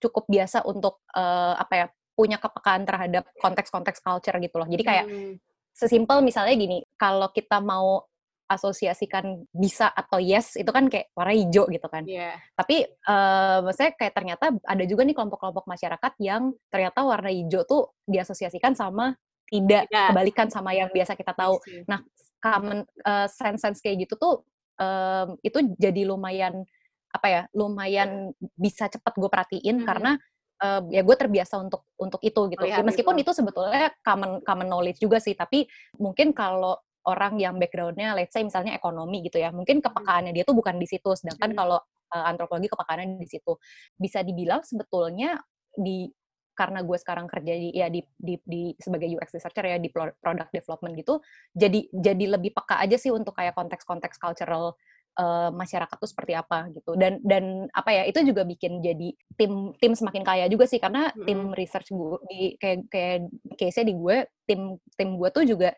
cukup 0.00 0.24
biasa 0.26 0.64
untuk 0.64 1.04
uh, 1.14 1.54
apa 1.54 1.74
ya 1.76 1.86
punya 2.16 2.36
kepekaan 2.36 2.84
terhadap 2.84 3.24
konteks-konteks 3.40 4.04
culture 4.04 4.36
gitu 4.40 4.56
loh. 4.60 4.68
Jadi 4.68 4.82
kayak 4.84 5.06
hmm. 5.08 5.34
sesimpel 5.72 6.20
misalnya 6.20 6.56
gini, 6.56 6.84
kalau 7.00 7.32
kita 7.32 7.60
mau 7.60 8.04
asosiasikan 8.50 9.46
bisa 9.54 9.86
atau 9.94 10.18
yes 10.18 10.58
itu 10.58 10.66
kan 10.74 10.90
kayak 10.90 11.14
warna 11.14 11.38
hijau 11.38 11.70
gitu 11.70 11.86
kan. 11.86 12.02
Yeah. 12.02 12.34
Tapi 12.58 12.82
uh, 13.06 13.62
maksudnya 13.62 13.94
kayak 13.94 14.12
ternyata 14.18 14.50
ada 14.66 14.84
juga 14.90 15.06
nih 15.06 15.14
kelompok-kelompok 15.14 15.70
masyarakat 15.70 16.12
yang 16.18 16.50
ternyata 16.66 17.06
warna 17.06 17.30
hijau 17.30 17.62
tuh 17.62 17.94
diasosiasikan 18.10 18.74
sama 18.74 19.14
tidak 19.46 19.86
yeah. 19.86 20.10
kebalikan 20.10 20.50
sama 20.50 20.74
yang 20.74 20.90
biasa 20.90 21.14
kita 21.14 21.30
tahu. 21.30 21.62
Nah, 21.86 22.02
common 22.42 22.82
uh, 23.06 23.30
sense-sense 23.30 23.78
kayak 23.78 24.10
gitu 24.10 24.18
tuh 24.18 24.34
um, 24.82 25.38
itu 25.46 25.58
jadi 25.78 26.02
lumayan 26.08 26.66
apa 27.10 27.26
ya 27.26 27.42
lumayan 27.54 28.30
bisa 28.54 28.86
cepat 28.86 29.18
gue 29.18 29.30
perhatiin 29.30 29.82
hmm. 29.82 29.86
karena 29.86 30.14
uh, 30.62 30.80
ya 30.92 31.02
gue 31.02 31.16
terbiasa 31.16 31.58
untuk 31.58 31.88
untuk 31.98 32.20
itu 32.22 32.40
gitu. 32.52 32.64
Oh, 32.64 32.68
ya, 32.68 32.84
Meskipun 32.84 33.16
itu. 33.18 33.32
itu 33.32 33.42
sebetulnya 33.42 33.90
common 34.04 34.44
common 34.44 34.68
knowledge 34.68 35.00
juga 35.02 35.18
sih, 35.18 35.34
tapi 35.34 35.66
mungkin 35.98 36.36
kalau 36.36 36.78
orang 37.08 37.40
yang 37.40 37.56
backgroundnya, 37.56 38.12
let's 38.12 38.36
say 38.36 38.44
misalnya 38.44 38.76
ekonomi 38.76 39.24
gitu 39.24 39.40
ya, 39.40 39.48
mungkin 39.50 39.80
kepekaannya 39.80 40.36
dia 40.36 40.44
tuh 40.44 40.52
bukan 40.52 40.76
di 40.76 40.86
situ. 40.86 41.10
Sedangkan 41.16 41.56
hmm. 41.56 41.58
kalau 41.58 41.78
uh, 42.12 42.24
antropologi 42.28 42.68
kepekaannya 42.68 43.16
di 43.18 43.28
situ. 43.28 43.56
Bisa 43.96 44.20
dibilang 44.20 44.60
sebetulnya 44.62 45.40
di 45.74 46.06
karena 46.50 46.84
gue 46.84 46.98
sekarang 47.00 47.24
kerja 47.24 47.56
di 47.56 47.72
ya 47.72 47.88
di, 47.88 48.04
di, 48.20 48.36
di 48.44 48.62
sebagai 48.76 49.08
UX 49.08 49.32
researcher 49.32 49.64
ya 49.64 49.80
di 49.80 49.88
product 49.96 50.52
development 50.52 50.92
gitu, 50.92 51.24
jadi 51.56 51.88
jadi 51.88 52.36
lebih 52.36 52.52
peka 52.52 52.76
aja 52.76 53.00
sih 53.00 53.08
untuk 53.08 53.32
kayak 53.32 53.56
konteks-konteks 53.56 54.20
cultural 54.20 54.76
uh, 55.18 55.50
masyarakat 55.50 55.96
tuh 55.96 56.10
seperti 56.10 56.36
apa 56.36 56.70
gitu. 56.70 56.94
Dan 56.94 57.18
dan 57.24 57.66
apa 57.74 57.90
ya 57.90 58.02
itu 58.06 58.22
juga 58.22 58.46
bikin 58.46 58.84
jadi 58.84 59.10
tim 59.34 59.74
tim 59.80 59.92
semakin 59.96 60.22
kaya 60.22 60.46
juga 60.46 60.68
sih 60.68 60.78
karena 60.78 61.10
mm-hmm. 61.10 61.26
tim 61.26 61.40
research 61.56 61.88
gue 61.90 62.18
di 62.30 62.40
kayak 62.60 62.78
kayak 62.92 63.18
case 63.58 63.82
di 63.82 63.94
gue 63.96 64.16
tim 64.46 64.78
tim 64.94 65.18
gue 65.18 65.28
tuh 65.32 65.44
juga 65.48 65.70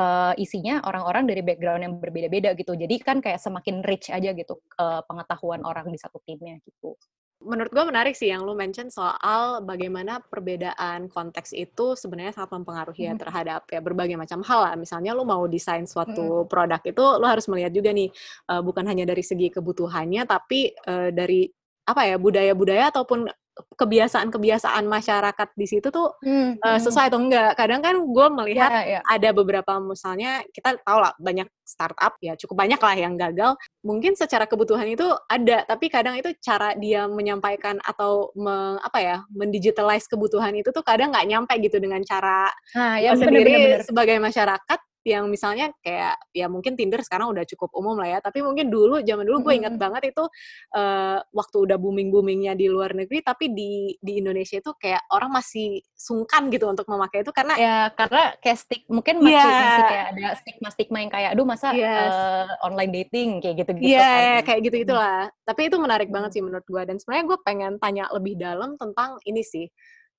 uh, 0.00 0.32
isinya 0.40 0.80
orang-orang 0.86 1.28
dari 1.28 1.42
background 1.44 1.82
yang 1.84 1.94
berbeda-beda 2.00 2.56
gitu. 2.56 2.72
Jadi 2.78 2.94
kan 3.02 3.20
kayak 3.20 3.42
semakin 3.42 3.84
rich 3.84 4.08
aja 4.08 4.32
gitu 4.32 4.62
uh, 4.80 5.04
pengetahuan 5.04 5.60
orang 5.66 5.92
di 5.92 5.98
satu 6.00 6.22
timnya 6.24 6.56
gitu 6.64 6.96
menurut 7.40 7.72
gue 7.72 7.84
menarik 7.88 8.12
sih 8.12 8.28
yang 8.28 8.44
lu 8.44 8.52
mention 8.52 8.92
soal 8.92 9.64
bagaimana 9.64 10.20
perbedaan 10.20 11.08
konteks 11.08 11.56
itu 11.56 11.96
sebenarnya 11.96 12.36
sangat 12.36 12.60
mempengaruhi 12.60 13.08
ya 13.08 13.16
terhadap 13.16 13.64
ya 13.72 13.80
berbagai 13.80 14.20
macam 14.20 14.44
hal 14.44 14.60
lah. 14.60 14.74
Misalnya 14.76 15.16
lu 15.16 15.24
mau 15.24 15.48
desain 15.48 15.88
suatu 15.88 16.44
produk 16.44 16.80
itu 16.84 17.04
lu 17.16 17.26
harus 17.26 17.48
melihat 17.48 17.72
juga 17.72 17.90
nih 17.96 18.12
uh, 18.52 18.60
bukan 18.60 18.84
hanya 18.84 19.08
dari 19.08 19.24
segi 19.24 19.48
kebutuhannya 19.48 20.28
tapi 20.28 20.76
uh, 20.84 21.08
dari 21.08 21.48
apa 21.88 22.06
ya 22.06 22.16
budaya-budaya 22.20 22.92
ataupun 22.92 23.26
kebiasaan-kebiasaan 23.76 24.84
masyarakat 24.86 25.48
di 25.56 25.66
situ 25.66 25.88
tuh 25.88 26.16
hmm, 26.22 26.60
uh, 26.60 26.78
sesuai 26.80 27.12
atau 27.12 27.20
enggak. 27.20 27.56
Kadang 27.56 27.80
kan 27.80 27.96
gue 27.96 28.26
melihat 28.42 28.70
yeah, 28.70 29.00
yeah. 29.00 29.02
ada 29.06 29.30
beberapa 29.30 29.78
misalnya 29.78 30.42
kita 30.50 30.80
tahu 30.82 30.98
lah 31.00 31.12
banyak 31.18 31.48
startup 31.62 32.18
ya 32.18 32.34
cukup 32.34 32.66
banyak 32.66 32.80
lah 32.82 32.96
yang 32.98 33.14
gagal. 33.14 33.54
Mungkin 33.86 34.18
secara 34.18 34.50
kebutuhan 34.50 34.90
itu 34.90 35.06
ada, 35.30 35.62
tapi 35.64 35.86
kadang 35.86 36.18
itu 36.18 36.34
cara 36.42 36.74
dia 36.74 37.06
menyampaikan 37.06 37.78
atau 37.86 38.34
me, 38.34 38.76
apa 38.82 38.98
ya 38.98 39.16
mendigitalize 39.30 40.10
kebutuhan 40.10 40.52
itu 40.58 40.74
tuh 40.74 40.82
kadang 40.82 41.14
nggak 41.14 41.28
nyampe 41.30 41.54
gitu 41.62 41.78
dengan 41.78 42.02
cara 42.02 42.50
nah, 42.74 42.98
ya, 42.98 43.14
bener, 43.14 43.22
sendiri 43.22 43.52
bener, 43.54 43.70
bener. 43.70 43.80
sebagai 43.86 44.16
masyarakat 44.18 44.80
yang 45.06 45.32
misalnya 45.32 45.72
kayak 45.80 46.20
ya 46.36 46.46
mungkin 46.46 46.76
Tinder 46.76 47.00
sekarang 47.00 47.32
udah 47.32 47.44
cukup 47.48 47.72
umum 47.72 47.96
lah 47.96 48.08
ya, 48.16 48.18
tapi 48.20 48.44
mungkin 48.44 48.68
dulu 48.68 49.00
zaman 49.00 49.24
dulu 49.24 49.48
gue 49.48 49.54
inget 49.64 49.74
banget 49.80 50.12
itu 50.12 50.24
uh, 50.76 51.18
waktu 51.32 51.56
udah 51.56 51.76
booming 51.80 52.12
boomingnya 52.12 52.52
di 52.52 52.68
luar 52.68 52.92
negeri, 52.92 53.24
tapi 53.24 53.52
di 53.52 53.96
di 53.96 54.20
Indonesia 54.20 54.60
itu 54.60 54.70
kayak 54.76 55.08
orang 55.12 55.32
masih 55.32 55.80
sungkan 55.96 56.52
gitu 56.52 56.68
untuk 56.68 56.84
memakai 56.88 57.24
itu 57.24 57.32
karena 57.32 57.54
ya 57.56 57.76
karena 57.96 58.36
kayak 58.44 58.58
stick 58.60 58.82
mungkin 58.92 59.24
masih, 59.24 59.40
yeah. 59.40 59.64
masih 59.64 59.84
kayak 59.88 60.06
ada 60.12 60.26
stigma 60.36 60.68
stigma 60.72 60.98
yang 61.00 61.12
kayak 61.12 61.30
aduh 61.32 61.46
masa 61.48 61.72
yes. 61.72 62.12
uh, 62.12 62.48
online 62.64 62.92
dating 62.92 63.40
kayak 63.40 63.64
gitu 63.64 63.70
gitu 63.80 63.96
yeah, 63.96 64.04
kan. 64.04 64.20
Iya 64.20 64.40
kayak 64.44 64.60
gitu 64.68 64.76
gitulah. 64.84 65.20
Hmm. 65.28 65.44
Tapi 65.48 65.60
itu 65.72 65.76
menarik 65.80 66.08
banget 66.12 66.30
sih 66.36 66.42
menurut 66.44 66.66
gue 66.68 66.82
dan 66.84 66.96
sebenarnya 67.00 67.24
gue 67.24 67.38
pengen 67.40 67.72
tanya 67.80 68.04
lebih 68.12 68.34
dalam 68.36 68.76
tentang 68.76 69.16
ini 69.24 69.40
sih. 69.40 69.66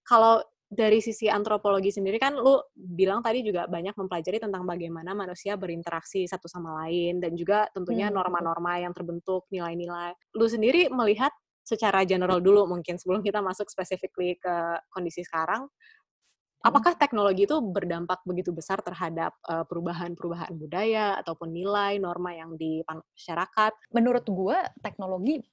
Kalau 0.02 0.42
dari 0.72 1.04
sisi 1.04 1.28
antropologi 1.28 1.92
sendiri 1.92 2.16
kan 2.16 2.32
lu 2.32 2.56
bilang 2.72 3.20
tadi 3.20 3.44
juga 3.44 3.68
banyak 3.68 3.92
mempelajari 3.92 4.40
tentang 4.40 4.63
bagaimana 4.63 5.12
manusia 5.12 5.60
berinteraksi 5.60 6.24
satu 6.24 6.48
sama 6.48 6.88
lain 6.88 7.20
dan 7.20 7.36
juga 7.36 7.68
tentunya 7.75 8.08
hmm, 8.08 8.16
norma-norma 8.16 8.80
yang 8.80 8.96
terbentuk, 8.96 9.51
nilai-nilai. 9.51 10.16
Lu 10.32 10.48
sendiri 10.48 10.88
melihat 10.88 11.36
secara 11.68 12.08
general 12.08 12.40
dulu 12.40 12.72
mungkin 12.72 12.96
sebelum 12.96 13.20
kita 13.20 13.44
masuk 13.44 13.68
specifically 13.68 14.40
ke 14.40 14.56
kondisi 14.96 15.28
sekarang, 15.28 15.68
hmm. 15.68 16.63
apakah 16.63 16.96
teknologi 16.96 17.44
itu 17.44 17.60
berdampak 17.60 18.24
begitu 18.24 18.56
besar 18.56 18.80
terhadap 18.80 19.36
perubahan-perubahan 19.44 20.56
budaya 20.56 21.20
ataupun 21.20 21.51
nilai 21.51 22.00
norma 22.00 22.32
yang 22.32 22.56
di 22.56 22.80
masyarakat? 22.88 23.75
Menurut 23.92 24.24
gue 24.24 24.56
teknologi 24.80 25.44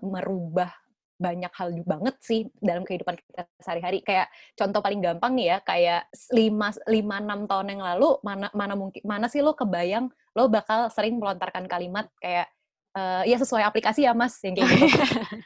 merubah 0.00 0.72
banyak 1.20 1.52
hal 1.52 1.68
banget 1.84 2.16
sih 2.24 2.48
dalam 2.58 2.82
kehidupan 2.88 3.14
kita 3.20 3.44
sehari-hari. 3.60 4.00
Kayak 4.00 4.32
contoh 4.56 4.80
paling 4.80 5.00
gampang 5.04 5.36
nih 5.36 5.46
ya, 5.54 5.58
kayak 5.60 6.08
5 6.32 6.72
5 6.88 7.16
6 7.20 7.44
tahun 7.44 7.66
yang 7.76 7.82
lalu 7.84 8.08
mana 8.24 8.48
mana 8.56 8.74
mungkin 8.74 9.02
mana 9.04 9.28
sih 9.28 9.44
lo 9.44 9.52
kebayang 9.52 10.08
lo 10.34 10.48
bakal 10.48 10.88
sering 10.88 11.20
melontarkan 11.20 11.68
kalimat 11.68 12.08
kayak 12.22 12.48
uh, 12.96 13.22
ya 13.26 13.36
sesuai 13.38 13.62
aplikasi 13.66 14.06
ya 14.06 14.12
mas 14.16 14.38
yang 14.42 14.58
kayak 14.58 14.68
gitu 14.70 14.84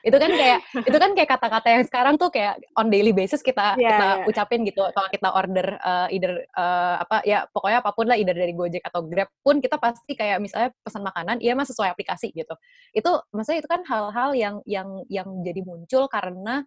itu 0.08 0.16
kan 0.16 0.30
kayak 0.32 0.58
itu 0.84 0.96
kan 0.96 1.10
kayak 1.12 1.30
kata-kata 1.36 1.68
yang 1.68 1.84
sekarang 1.84 2.14
tuh 2.16 2.28
kayak 2.32 2.60
on 2.76 2.88
daily 2.88 3.12
basis 3.12 3.44
kita 3.44 3.76
yeah, 3.76 3.90
kita 3.90 4.06
yeah. 4.22 4.28
ucapin 4.30 4.60
gitu 4.64 4.82
kalau 4.92 5.08
kita 5.10 5.28
order 5.32 5.66
uh, 5.80 6.08
either 6.08 6.44
uh, 6.56 7.02
apa 7.04 7.24
ya 7.28 7.44
pokoknya 7.50 7.78
apa 7.84 7.90
pun 7.92 8.06
lah 8.08 8.16
either 8.16 8.36
dari 8.36 8.52
Gojek 8.56 8.84
atau 8.84 9.04
Grab 9.04 9.28
pun 9.44 9.60
kita 9.60 9.76
pasti 9.76 10.12
kayak 10.16 10.40
misalnya 10.40 10.70
pesan 10.80 11.02
makanan 11.04 11.36
iya 11.40 11.52
mas 11.52 11.68
sesuai 11.72 11.92
aplikasi 11.92 12.32
gitu 12.32 12.54
itu 12.96 13.10
maksudnya 13.32 13.60
itu 13.60 13.68
kan 13.68 13.82
hal-hal 13.84 14.30
yang 14.36 14.56
yang 14.64 14.88
yang 15.08 15.28
jadi 15.44 15.60
muncul 15.64 16.08
karena 16.08 16.64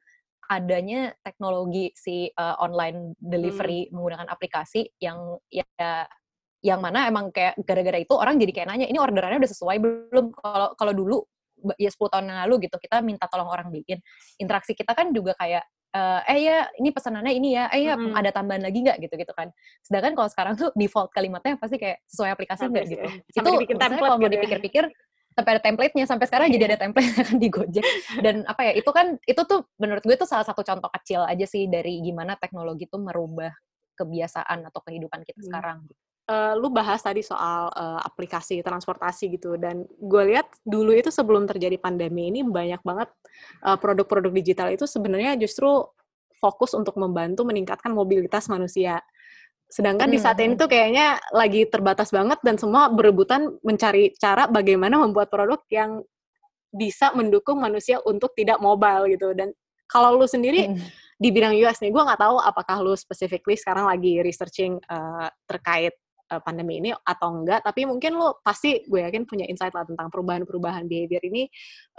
adanya 0.48 1.12
teknologi 1.28 1.92
si 1.92 2.32
uh, 2.32 2.56
online 2.64 3.20
delivery 3.20 3.88
hmm. 3.88 4.00
menggunakan 4.00 4.28
aplikasi 4.32 4.88
yang 5.04 5.36
ya 5.52 6.08
yang 6.66 6.82
mana 6.82 7.06
emang 7.06 7.30
kayak 7.30 7.54
gara-gara 7.62 8.02
itu 8.02 8.14
orang 8.18 8.42
jadi 8.42 8.52
kayak 8.54 8.68
nanya 8.74 8.88
ini 8.90 8.98
orderannya 8.98 9.40
udah 9.42 9.52
sesuai 9.52 9.78
belum? 9.78 10.26
Kalau 10.34 10.68
kalau 10.74 10.94
dulu 10.94 11.18
ya 11.78 11.90
10 11.90 12.14
tahun 12.14 12.26
yang 12.30 12.40
lalu 12.46 12.70
gitu 12.70 12.78
kita 12.78 13.02
minta 13.02 13.30
tolong 13.30 13.50
orang 13.50 13.70
bikin. 13.70 14.02
Interaksi 14.42 14.74
kita 14.74 14.94
kan 14.98 15.14
juga 15.14 15.38
kayak 15.38 15.64
uh, 15.94 16.22
eh 16.26 16.40
ya 16.42 16.58
ini 16.78 16.90
pesanannya 16.94 17.34
ini 17.34 17.50
ya 17.58 17.70
eh 17.74 17.82
ya 17.90 17.94
mm-hmm. 17.98 18.14
ada 18.18 18.30
tambahan 18.34 18.62
lagi 18.66 18.80
nggak? 18.82 18.98
Gitu 19.06 19.14
gitu 19.22 19.34
kan. 19.38 19.54
Sedangkan 19.86 20.14
kalau 20.18 20.30
sekarang 20.34 20.54
tuh 20.58 20.70
default 20.74 21.14
kalimatnya 21.14 21.62
pasti 21.62 21.78
kayak 21.78 22.02
sesuai 22.10 22.30
aplikasi 22.34 22.70
nggak 22.70 22.86
gitu. 22.90 23.08
sampai 23.38 23.66
itu 23.66 23.78
kalau 23.78 24.18
mau 24.18 24.26
gitu 24.26 24.30
ya. 24.30 24.34
dipikir-pikir 24.42 24.84
sampai 25.38 25.52
ada 25.54 25.62
template-nya. 25.62 26.06
Sampai 26.10 26.26
sekarang 26.26 26.48
jadi 26.50 26.74
ada 26.74 26.78
template 26.82 27.14
kan 27.14 27.38
di 27.38 27.48
Gojek 27.54 27.86
dan 28.26 28.42
apa 28.50 28.62
ya 28.66 28.74
itu 28.74 28.90
kan 28.90 29.22
itu 29.30 29.42
tuh 29.46 29.70
menurut 29.78 30.02
gue 30.02 30.18
tuh 30.18 30.26
salah 30.26 30.46
satu 30.46 30.66
contoh 30.66 30.90
kecil 30.90 31.22
aja 31.22 31.46
sih 31.46 31.70
dari 31.70 32.02
gimana 32.02 32.34
teknologi 32.34 32.90
tuh 32.90 32.98
merubah 32.98 33.54
kebiasaan 33.98 34.70
atau 34.70 34.82
kehidupan 34.86 35.26
kita 35.26 35.42
hmm. 35.42 35.48
sekarang 35.50 35.78
gitu 35.90 36.07
uh, 36.28 36.54
lu 36.60 36.70
bahas 36.70 37.00
tadi 37.02 37.24
soal 37.24 37.72
uh, 37.72 38.00
aplikasi 38.04 38.60
transportasi 38.62 39.40
gitu 39.40 39.56
dan 39.56 39.88
gue 39.88 40.24
lihat 40.36 40.48
dulu 40.68 40.94
itu 40.94 41.10
sebelum 41.10 41.48
terjadi 41.48 41.80
pandemi 41.80 42.30
ini 42.30 42.44
banyak 42.44 42.84
banget 42.84 43.10
uh, 43.64 43.80
produk-produk 43.80 44.32
digital 44.36 44.68
itu 44.70 44.86
sebenarnya 44.86 45.40
justru 45.40 45.88
fokus 46.38 46.78
untuk 46.78 46.94
membantu 47.02 47.42
meningkatkan 47.48 47.90
mobilitas 47.90 48.46
manusia. 48.46 49.02
Sedangkan 49.68 50.08
hmm. 50.08 50.16
di 50.16 50.20
saat 50.22 50.38
ini 50.40 50.54
hmm. 50.54 50.62
tuh 50.62 50.70
kayaknya 50.70 51.18
lagi 51.34 51.66
terbatas 51.68 52.14
banget 52.14 52.40
dan 52.46 52.56
semua 52.56 52.88
berebutan 52.94 53.58
mencari 53.66 54.14
cara 54.16 54.46
bagaimana 54.48 55.02
membuat 55.02 55.28
produk 55.34 55.60
yang 55.74 56.06
bisa 56.72 57.12
mendukung 57.18 57.58
manusia 57.58 57.98
untuk 58.06 58.38
tidak 58.38 58.62
mobile 58.62 59.10
gitu. 59.12 59.34
Dan 59.34 59.52
kalau 59.90 60.16
lu 60.16 60.30
sendiri 60.30 60.72
hmm. 60.72 60.80
di 61.20 61.30
bidang 61.34 61.58
US 61.66 61.82
nih, 61.82 61.90
gue 61.90 62.04
nggak 62.06 62.22
tahu 62.22 62.38
apakah 62.40 62.80
lu 62.86 62.94
specifically 62.96 63.58
sekarang 63.58 63.90
lagi 63.90 64.22
researching 64.22 64.78
uh, 64.88 65.28
terkait 65.50 65.98
uh, 66.32 66.42
pandemi 66.44 66.80
ini 66.80 66.92
atau 66.94 67.34
enggak, 67.34 67.64
tapi 67.64 67.88
mungkin 67.88 68.16
lo 68.20 68.40
pasti 68.44 68.84
gue 68.86 69.00
yakin 69.04 69.24
punya 69.28 69.46
insight 69.48 69.74
lah 69.74 69.88
tentang 69.88 70.12
perubahan-perubahan 70.12 70.86
behavior 70.88 71.22
ini 71.24 71.48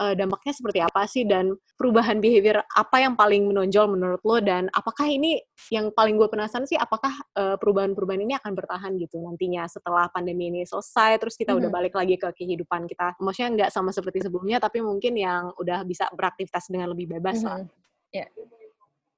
uh, 0.00 0.12
dampaknya 0.12 0.52
seperti 0.54 0.78
apa 0.85 1.02
sih 1.08 1.25
dan 1.25 1.56
perubahan 1.76 2.20
behavior 2.20 2.61
apa 2.76 2.97
yang 3.00 3.14
paling 3.16 3.49
menonjol 3.49 3.87
menurut 3.88 4.23
lo 4.25 4.37
dan 4.40 4.68
apakah 4.73 5.08
ini 5.08 5.40
yang 5.73 5.92
paling 5.92 6.16
gue 6.16 6.28
penasaran 6.28 6.68
sih 6.68 6.76
apakah 6.76 7.12
uh, 7.37 7.56
perubahan-perubahan 7.61 8.23
ini 8.25 8.35
akan 8.37 8.52
bertahan 8.52 8.92
gitu 9.00 9.20
nantinya 9.20 9.64
setelah 9.68 10.08
pandemi 10.12 10.52
ini 10.52 10.62
selesai 10.64 11.20
terus 11.20 11.35
kita 11.37 11.52
mm 11.52 11.56
-hmm. 11.56 11.62
udah 11.64 11.70
balik 11.70 11.94
lagi 11.97 12.14
ke 12.16 12.28
kehidupan 12.35 12.88
kita 12.88 13.16
maksudnya 13.20 13.49
nggak 13.54 13.70
sama 13.73 13.90
seperti 13.94 14.25
sebelumnya 14.25 14.58
tapi 14.61 14.80
mungkin 14.85 15.16
yang 15.16 15.52
udah 15.56 15.85
bisa 15.85 16.08
beraktivitas 16.12 16.68
dengan 16.68 16.92
lebih 16.92 17.08
bebas 17.18 17.40
mm 17.40 17.44
-hmm. 17.44 17.50
lah. 17.50 17.61
Yeah. 18.08 18.28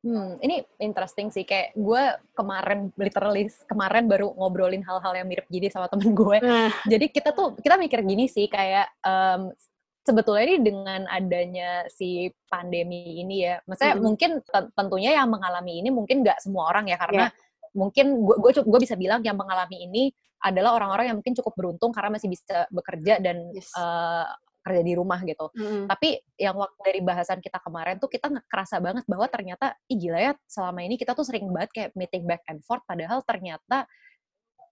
Hmm, 0.00 0.40
ini 0.40 0.64
interesting 0.80 1.28
sih. 1.28 1.45
Kayak 1.45 1.76
gue 1.76 2.02
kemarin, 2.33 2.88
literally 2.97 3.52
kemarin 3.69 4.09
baru 4.09 4.33
ngobrolin 4.33 4.80
hal-hal 4.80 5.12
yang 5.12 5.28
mirip 5.28 5.45
gini 5.52 5.69
sama 5.69 5.92
temen 5.92 6.16
gue. 6.16 6.40
Uh. 6.40 6.73
Jadi 6.88 7.12
kita 7.12 7.37
tuh, 7.37 7.52
kita 7.61 7.76
mikir 7.76 8.00
gini 8.09 8.25
sih, 8.25 8.49
kayak 8.49 8.88
um, 9.04 9.52
sebetulnya 10.00 10.45
ini 10.49 10.57
dengan 10.64 11.00
adanya 11.04 11.85
si 11.92 12.33
pandemi 12.49 13.21
ini 13.21 13.45
ya, 13.45 13.61
maksudnya 13.69 13.95
hmm. 14.00 14.02
mungkin 14.02 14.30
tentunya 14.73 15.21
yang 15.21 15.28
mengalami 15.28 15.85
ini 15.85 15.92
mungkin 15.92 16.25
nggak 16.25 16.40
semua 16.40 16.73
orang 16.73 16.88
ya, 16.88 16.97
karena 16.97 17.28
yeah. 17.28 17.76
mungkin 17.76 18.25
gue 18.25 18.52
gue 18.57 18.80
bisa 18.80 18.97
bilang 18.97 19.21
yang 19.21 19.37
mengalami 19.37 19.85
ini 19.85 20.09
adalah 20.40 20.80
orang-orang 20.80 21.12
yang 21.12 21.16
mungkin 21.21 21.37
cukup 21.37 21.52
beruntung 21.52 21.92
karena 21.92 22.16
masih 22.16 22.33
bisa 22.33 22.64
bekerja 22.73 23.21
dan 23.21 23.52
yes. 23.52 23.69
uh, 23.76 24.25
kerja 24.71 24.83
di 24.87 24.95
rumah 24.95 25.19
gitu. 25.27 25.50
Mm. 25.59 25.91
Tapi 25.91 26.23
yang 26.39 26.55
waktu 26.55 26.79
dari 26.87 27.00
bahasan 27.03 27.43
kita 27.43 27.59
kemarin 27.59 27.99
tuh 27.99 28.07
kita 28.07 28.31
kerasa 28.47 28.79
banget 28.79 29.03
bahwa 29.11 29.27
ternyata 29.27 29.75
ih 29.91 29.99
gila 29.99 30.19
ya 30.23 30.33
selama 30.47 30.87
ini 30.87 30.95
kita 30.95 31.19
tuh 31.19 31.27
sering 31.27 31.50
banget 31.50 31.71
kayak 31.75 31.91
meeting 31.99 32.25
back 32.25 32.47
and 32.47 32.62
forth 32.62 32.87
padahal 32.87 33.21
ternyata 33.27 33.85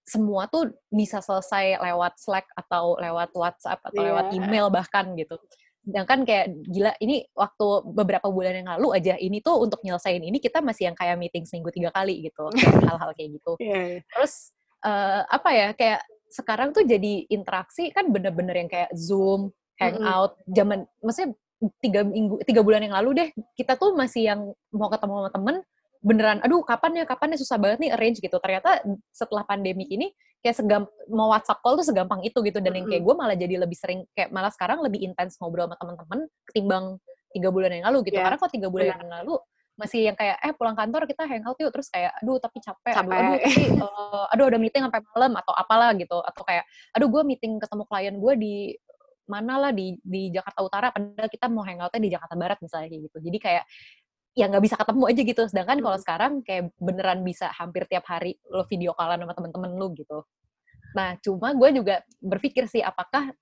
semua 0.08 0.48
tuh 0.48 0.72
bisa 0.88 1.20
selesai 1.20 1.76
lewat 1.84 2.16
Slack 2.16 2.48
atau 2.56 2.96
lewat 2.96 3.28
WhatsApp 3.36 3.84
atau 3.84 4.00
yeah. 4.00 4.08
lewat 4.08 4.26
email 4.32 4.72
bahkan 4.72 5.12
gitu. 5.12 5.36
Sedangkan 5.84 6.24
kayak 6.24 6.46
gila 6.64 6.92
ini 7.04 7.28
waktu 7.36 7.66
beberapa 7.92 8.28
bulan 8.32 8.64
yang 8.64 8.68
lalu 8.76 8.96
aja 8.96 9.20
ini 9.20 9.44
tuh 9.44 9.60
untuk 9.60 9.84
nyelesain 9.84 10.20
ini 10.20 10.40
kita 10.40 10.64
masih 10.64 10.88
yang 10.88 10.96
kayak 10.96 11.20
meeting 11.20 11.44
seminggu 11.44 11.68
tiga 11.72 11.92
kali 11.92 12.24
gitu 12.24 12.48
hal-hal 12.88 13.12
kayak 13.12 13.36
gitu. 13.36 13.52
Yeah. 13.68 14.00
Iya. 14.00 14.00
Terus 14.08 14.32
uh, 14.84 15.22
apa 15.28 15.50
ya 15.52 15.68
kayak 15.76 16.00
sekarang 16.28 16.76
tuh 16.76 16.84
jadi 16.84 17.24
interaksi 17.32 17.88
kan 17.88 18.12
bener-bener 18.12 18.64
yang 18.64 18.70
kayak 18.70 18.92
Zoom, 18.92 19.52
hangout 19.78 20.34
mm 20.34 20.40
-hmm. 20.42 20.54
zaman 20.54 20.78
maksudnya 21.00 21.30
tiga 21.82 22.00
minggu 22.06 22.34
tiga 22.46 22.60
bulan 22.62 22.86
yang 22.86 22.94
lalu 22.94 23.10
deh 23.18 23.28
kita 23.58 23.74
tuh 23.74 23.94
masih 23.98 24.30
yang 24.30 24.40
mau 24.70 24.86
ketemu 24.90 25.26
sama 25.26 25.30
temen 25.34 25.56
beneran 25.98 26.38
aduh 26.46 26.62
kapan 26.62 27.02
ya 27.02 27.04
kapan 27.06 27.34
ya 27.34 27.38
susah 27.42 27.58
banget 27.58 27.78
nih 27.82 27.90
arrange 27.90 28.22
gitu 28.22 28.36
ternyata 28.38 28.78
setelah 29.10 29.42
pandemi 29.42 29.82
ini 29.90 30.14
kayak 30.38 30.54
segam 30.54 30.86
mau 31.10 31.34
WhatsApp 31.34 31.58
call 31.58 31.74
tuh 31.82 31.86
segampang 31.90 32.22
itu 32.22 32.38
gitu 32.46 32.62
dan 32.62 32.70
mm 32.70 32.70
-hmm. 32.70 32.78
yang 32.78 32.86
kayak 32.86 33.02
gue 33.02 33.14
malah 33.18 33.34
jadi 33.34 33.54
lebih 33.58 33.74
sering 33.74 34.06
kayak 34.14 34.30
malah 34.30 34.54
sekarang 34.54 34.78
lebih 34.78 35.02
intens 35.02 35.34
ngobrol 35.42 35.66
sama 35.66 35.74
temen-temen 35.82 36.20
ketimbang 36.46 36.84
tiga 37.34 37.48
bulan 37.50 37.70
yang 37.74 37.84
lalu 37.90 38.06
gitu 38.06 38.22
yeah. 38.22 38.24
karena 38.30 38.38
kok 38.38 38.52
tiga 38.54 38.68
bulan 38.70 38.86
yeah. 38.86 38.98
yang 39.02 39.10
lalu 39.10 39.34
masih 39.78 40.10
yang 40.10 40.16
kayak 40.18 40.36
eh 40.42 40.52
pulang 40.58 40.74
kantor 40.74 41.06
kita 41.06 41.22
hangout 41.22 41.54
yuk 41.62 41.70
terus 41.70 41.86
kayak 41.86 42.10
aduh 42.18 42.42
tapi 42.42 42.58
capek, 42.58 42.94
capek. 42.98 43.14
aduh 43.14 43.36
tapi 43.38 43.64
uh, 43.78 44.24
aduh 44.34 44.46
ada 44.50 44.58
meeting 44.58 44.82
sampai 44.82 45.00
malam 45.14 45.32
atau 45.38 45.54
apalah 45.54 45.94
gitu 45.94 46.18
atau 46.18 46.42
kayak 46.42 46.66
aduh 46.98 47.06
gue 47.06 47.22
meeting 47.22 47.62
ketemu 47.62 47.84
klien 47.86 48.14
gue 48.18 48.34
di 48.34 48.54
mana 49.28 49.68
lah 49.68 49.70
di 49.70 49.94
di 50.00 50.32
Jakarta 50.32 50.60
Utara 50.64 50.88
padahal 50.90 51.28
kita 51.30 51.46
mau 51.52 51.62
hangoutnya 51.62 52.00
di 52.00 52.10
Jakarta 52.10 52.34
Barat 52.34 52.58
misalnya 52.64 52.88
kayak 52.88 53.02
gitu. 53.12 53.18
Jadi 53.22 53.38
kayak 53.38 53.64
ya 54.38 54.44
nggak 54.46 54.64
bisa 54.64 54.76
ketemu 54.78 55.04
aja 55.10 55.22
gitu. 55.22 55.42
Sedangkan 55.50 55.78
kalau 55.82 55.98
sekarang 56.00 56.32
kayak 56.42 56.64
beneran 56.78 57.20
bisa 57.26 57.50
hampir 57.54 57.84
tiap 57.90 58.06
hari 58.06 58.38
lo 58.48 58.64
video 58.70 58.94
callan 58.96 59.20
sama 59.22 59.34
temen-temen 59.34 59.70
lo 59.76 59.86
gitu. 59.92 60.18
Nah 60.96 61.18
cuma 61.20 61.52
gue 61.52 61.68
juga 61.74 62.00
berpikir 62.22 62.70
sih 62.70 62.80
apakah 62.80 63.34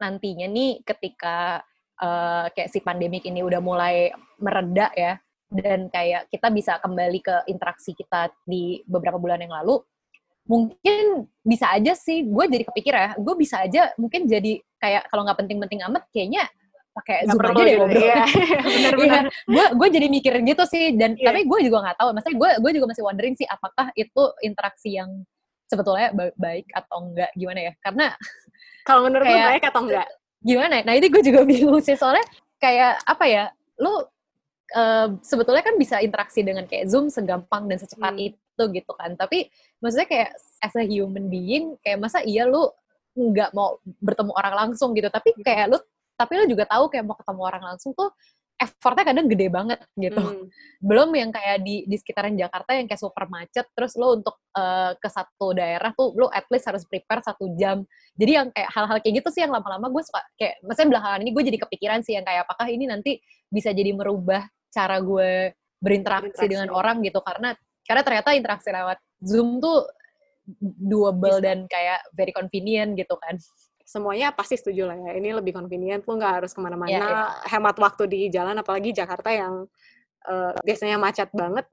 nantinya 0.00 0.46
nih 0.48 0.84
ketika 0.84 1.60
uh, 2.00 2.46
kayak 2.52 2.70
si 2.70 2.78
pandemik 2.84 3.24
ini 3.24 3.40
udah 3.40 3.60
mulai 3.60 4.12
mereda 4.40 4.92
ya 4.92 5.16
dan 5.50 5.88
kayak 5.90 6.28
kita 6.30 6.48
bisa 6.50 6.72
kembali 6.82 7.20
ke 7.22 7.34
interaksi 7.50 7.94
kita 7.94 8.34
di 8.44 8.82
beberapa 8.84 9.16
bulan 9.16 9.40
yang 9.40 9.54
lalu 9.54 9.78
mungkin 10.46 11.26
bisa 11.42 11.74
aja 11.74 11.92
sih. 11.98 12.22
Gue 12.22 12.46
jadi 12.46 12.62
kepikir 12.62 12.94
ya 12.94 13.10
gue 13.18 13.34
bisa 13.34 13.66
aja 13.66 13.90
mungkin 13.98 14.30
jadi 14.30 14.62
kayak 14.86 15.02
kalau 15.10 15.26
nggak 15.26 15.38
penting-penting 15.42 15.82
amat 15.90 16.06
kayaknya 16.14 16.46
pakai 16.94 17.28
zoom 17.28 17.42
aja 17.44 17.60
deh 17.60 17.74
ngobrol. 17.76 18.00
Iya, 18.00 18.24
bener-bener. 18.64 19.24
gue 19.28 19.64
gue 19.76 19.88
jadi 19.92 20.06
mikir 20.08 20.34
gitu 20.40 20.64
sih 20.64 20.96
dan 20.96 21.12
yeah. 21.18 21.28
tapi 21.28 21.44
gue 21.44 21.58
juga 21.66 21.84
nggak 21.84 21.96
tahu. 22.00 22.08
Maksudnya 22.14 22.36
gue 22.38 22.50
gue 22.64 22.70
juga 22.80 22.86
masih 22.88 23.02
wondering 23.04 23.34
sih 23.36 23.44
apakah 23.44 23.92
itu 23.98 24.22
interaksi 24.40 24.96
yang 24.96 25.10
sebetulnya 25.66 26.14
baik 26.38 26.70
atau 26.72 26.96
enggak 27.04 27.30
gimana 27.36 27.60
ya? 27.68 27.72
Karena 27.82 28.06
kalau 28.88 29.00
menurut 29.04 29.26
kayak, 29.26 29.36
lu 29.36 29.50
baik 29.52 29.64
atau 29.68 29.80
enggak? 29.84 30.08
Gimana? 30.40 30.74
Nah 30.86 30.94
ini 30.96 31.06
gue 31.10 31.22
juga 31.26 31.40
bingung 31.50 31.82
sih 31.84 31.96
soalnya 31.98 32.24
kayak 32.56 33.02
apa 33.04 33.24
ya? 33.28 33.44
Lu 33.76 33.92
uh, 33.92 35.08
sebetulnya 35.20 35.60
kan 35.60 35.76
bisa 35.76 36.00
interaksi 36.00 36.40
dengan 36.40 36.64
kayak 36.64 36.88
Zoom 36.88 37.12
segampang 37.12 37.68
dan 37.68 37.76
secepat 37.76 38.16
hmm. 38.16 38.28
itu 38.32 38.62
gitu 38.72 38.92
kan. 38.96 39.12
Tapi 39.20 39.52
maksudnya 39.84 40.08
kayak 40.08 40.30
as 40.64 40.74
a 40.80 40.84
human 40.88 41.28
being 41.28 41.76
kayak 41.84 42.00
masa 42.00 42.24
iya 42.24 42.48
lu 42.48 42.72
nggak 43.16 43.50
mau 43.56 43.80
bertemu 44.04 44.32
orang 44.36 44.54
langsung 44.54 44.92
gitu. 44.92 45.08
Tapi 45.08 45.32
kayak 45.40 45.72
lu 45.72 45.78
tapi 46.16 46.32
lu 46.40 46.44
juga 46.48 46.64
tahu 46.68 46.92
kayak 46.92 47.04
mau 47.04 47.16
ketemu 47.16 47.42
orang 47.44 47.62
langsung 47.74 47.92
tuh 47.92 48.08
effortnya 48.56 49.04
kadang 49.12 49.28
gede 49.28 49.52
banget 49.52 49.80
gitu. 50.00 50.16
Hmm. 50.16 50.48
Belum 50.88 51.12
yang 51.12 51.28
kayak 51.28 51.60
di 51.60 51.84
di 51.84 51.96
sekitaran 52.00 52.32
Jakarta 52.32 52.72
yang 52.72 52.88
kayak 52.88 53.00
super 53.00 53.28
macet, 53.28 53.68
terus 53.76 53.92
lo 54.00 54.16
untuk 54.16 54.36
uh, 54.56 54.96
ke 54.96 55.08
satu 55.12 55.52
daerah 55.52 55.92
tuh 55.92 56.16
lo 56.16 56.32
at 56.32 56.48
least 56.48 56.64
harus 56.64 56.88
prepare 56.88 57.20
satu 57.20 57.52
jam. 57.60 57.84
Jadi 58.16 58.32
yang 58.32 58.48
kayak 58.48 58.70
hal-hal 58.72 58.96
kayak 59.04 59.14
gitu 59.20 59.28
sih 59.28 59.44
yang 59.44 59.52
lama-lama 59.52 59.92
gue 59.92 60.02
suka 60.08 60.24
kayak, 60.40 60.56
maksudnya 60.64 60.88
belakangan 60.96 61.20
ini 61.20 61.30
gue 61.36 61.44
jadi 61.52 61.58
kepikiran 61.68 62.00
sih 62.00 62.12
yang 62.16 62.24
kayak 62.24 62.48
apakah 62.48 62.66
ini 62.72 62.84
nanti 62.88 63.20
bisa 63.52 63.76
jadi 63.76 63.92
merubah 63.92 64.48
cara 64.72 64.96
gue 65.04 65.52
berinteraksi, 65.76 66.32
berinteraksi. 66.32 66.48
dengan 66.48 66.68
orang 66.72 67.04
gitu 67.04 67.20
karena 67.20 67.52
karena 67.84 68.02
ternyata 68.02 68.28
interaksi 68.34 68.68
lewat 68.72 68.98
Zoom 69.20 69.60
tuh 69.60 69.84
doable 70.80 71.42
dan 71.42 71.66
kayak 71.66 72.06
very 72.14 72.30
convenient 72.30 72.94
gitu 72.94 73.18
kan 73.18 73.34
semuanya 73.86 74.34
pasti 74.34 74.58
setuju 74.58 74.90
lah 74.90 74.98
ya. 74.98 75.12
Ini 75.14 75.38
lebih 75.38 75.54
convenient, 75.54 76.02
lu 76.04 76.18
nggak 76.18 76.42
harus 76.42 76.50
ke 76.50 76.58
mana-mana, 76.58 76.90
yeah, 76.90 77.06
yeah. 77.06 77.30
hemat 77.46 77.78
waktu 77.78 78.10
di 78.10 78.20
jalan, 78.34 78.58
apalagi 78.58 78.90
Jakarta 78.90 79.30
yang 79.30 79.62
uh, 80.26 80.52
biasanya 80.66 80.98
macet 80.98 81.30
banget. 81.30 81.64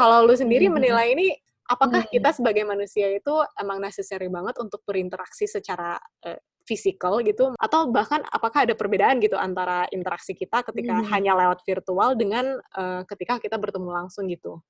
Kalau 0.00 0.24
lu 0.24 0.32
sendiri 0.32 0.66
mm-hmm. 0.66 0.80
menilai 0.80 1.06
ini, 1.12 1.36
apakah 1.68 2.00
mm-hmm. 2.00 2.16
kita 2.16 2.30
sebagai 2.32 2.64
manusia 2.64 3.12
itu 3.12 3.44
emang 3.60 3.76
necessary 3.76 4.32
banget 4.32 4.56
untuk 4.56 4.80
berinteraksi 4.88 5.44
secara 5.44 6.00
uh, 6.24 6.40
fisikal 6.64 7.20
gitu, 7.20 7.52
atau 7.60 7.92
bahkan 7.92 8.24
apakah 8.32 8.64
ada 8.64 8.72
perbedaan 8.72 9.20
gitu 9.20 9.36
antara 9.36 9.84
interaksi 9.92 10.32
kita 10.32 10.64
ketika 10.64 10.96
mm-hmm. 10.96 11.12
hanya 11.12 11.36
lewat 11.36 11.60
virtual 11.68 12.16
dengan 12.16 12.56
uh, 12.72 13.04
ketika 13.04 13.36
kita 13.36 13.60
bertemu 13.60 13.88
langsung 13.92 14.32
gitu? 14.32 14.64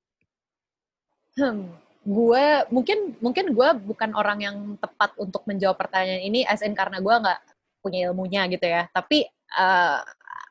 Hmm 1.39 1.90
gue 2.01 2.45
mungkin 2.73 3.13
mungkin 3.21 3.53
gue 3.53 3.69
bukan 3.85 4.17
orang 4.17 4.39
yang 4.41 4.57
tepat 4.81 5.13
untuk 5.21 5.45
menjawab 5.45 5.77
pertanyaan 5.77 6.25
ini 6.25 6.41
as 6.49 6.65
in 6.65 6.73
karena 6.73 6.97
gue 6.97 7.13
nggak 7.13 7.39
punya 7.81 7.99
ilmunya 8.09 8.41
gitu 8.49 8.65
ya. 8.65 8.89
Tapi 8.89 9.25
uh, 9.57 10.01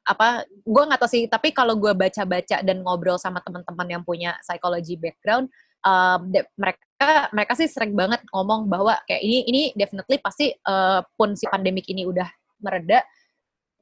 apa 0.07 0.47
gue 0.47 0.83
nggak 0.87 1.01
tahu 1.03 1.11
sih. 1.11 1.25
Tapi 1.27 1.51
kalau 1.51 1.75
gue 1.75 1.91
baca-baca 1.91 2.63
dan 2.63 2.83
ngobrol 2.87 3.19
sama 3.19 3.43
teman-teman 3.43 3.89
yang 3.99 4.03
punya 4.07 4.39
psychology 4.47 4.95
background 4.95 5.51
um, 5.85 6.31
de, 6.31 6.45
mereka 6.57 7.31
mereka 7.33 7.53
sih 7.57 7.69
sering 7.69 7.97
banget 7.97 8.21
ngomong 8.33 8.69
bahwa 8.69 8.97
kayak 9.09 9.23
ini 9.25 9.39
ini 9.49 9.63
definitely 9.73 10.21
pasti 10.21 10.53
uh, 10.69 11.01
pun 11.17 11.33
si 11.35 11.49
pandemik 11.49 11.89
ini 11.89 12.05
udah 12.05 12.29
mereda 12.61 13.01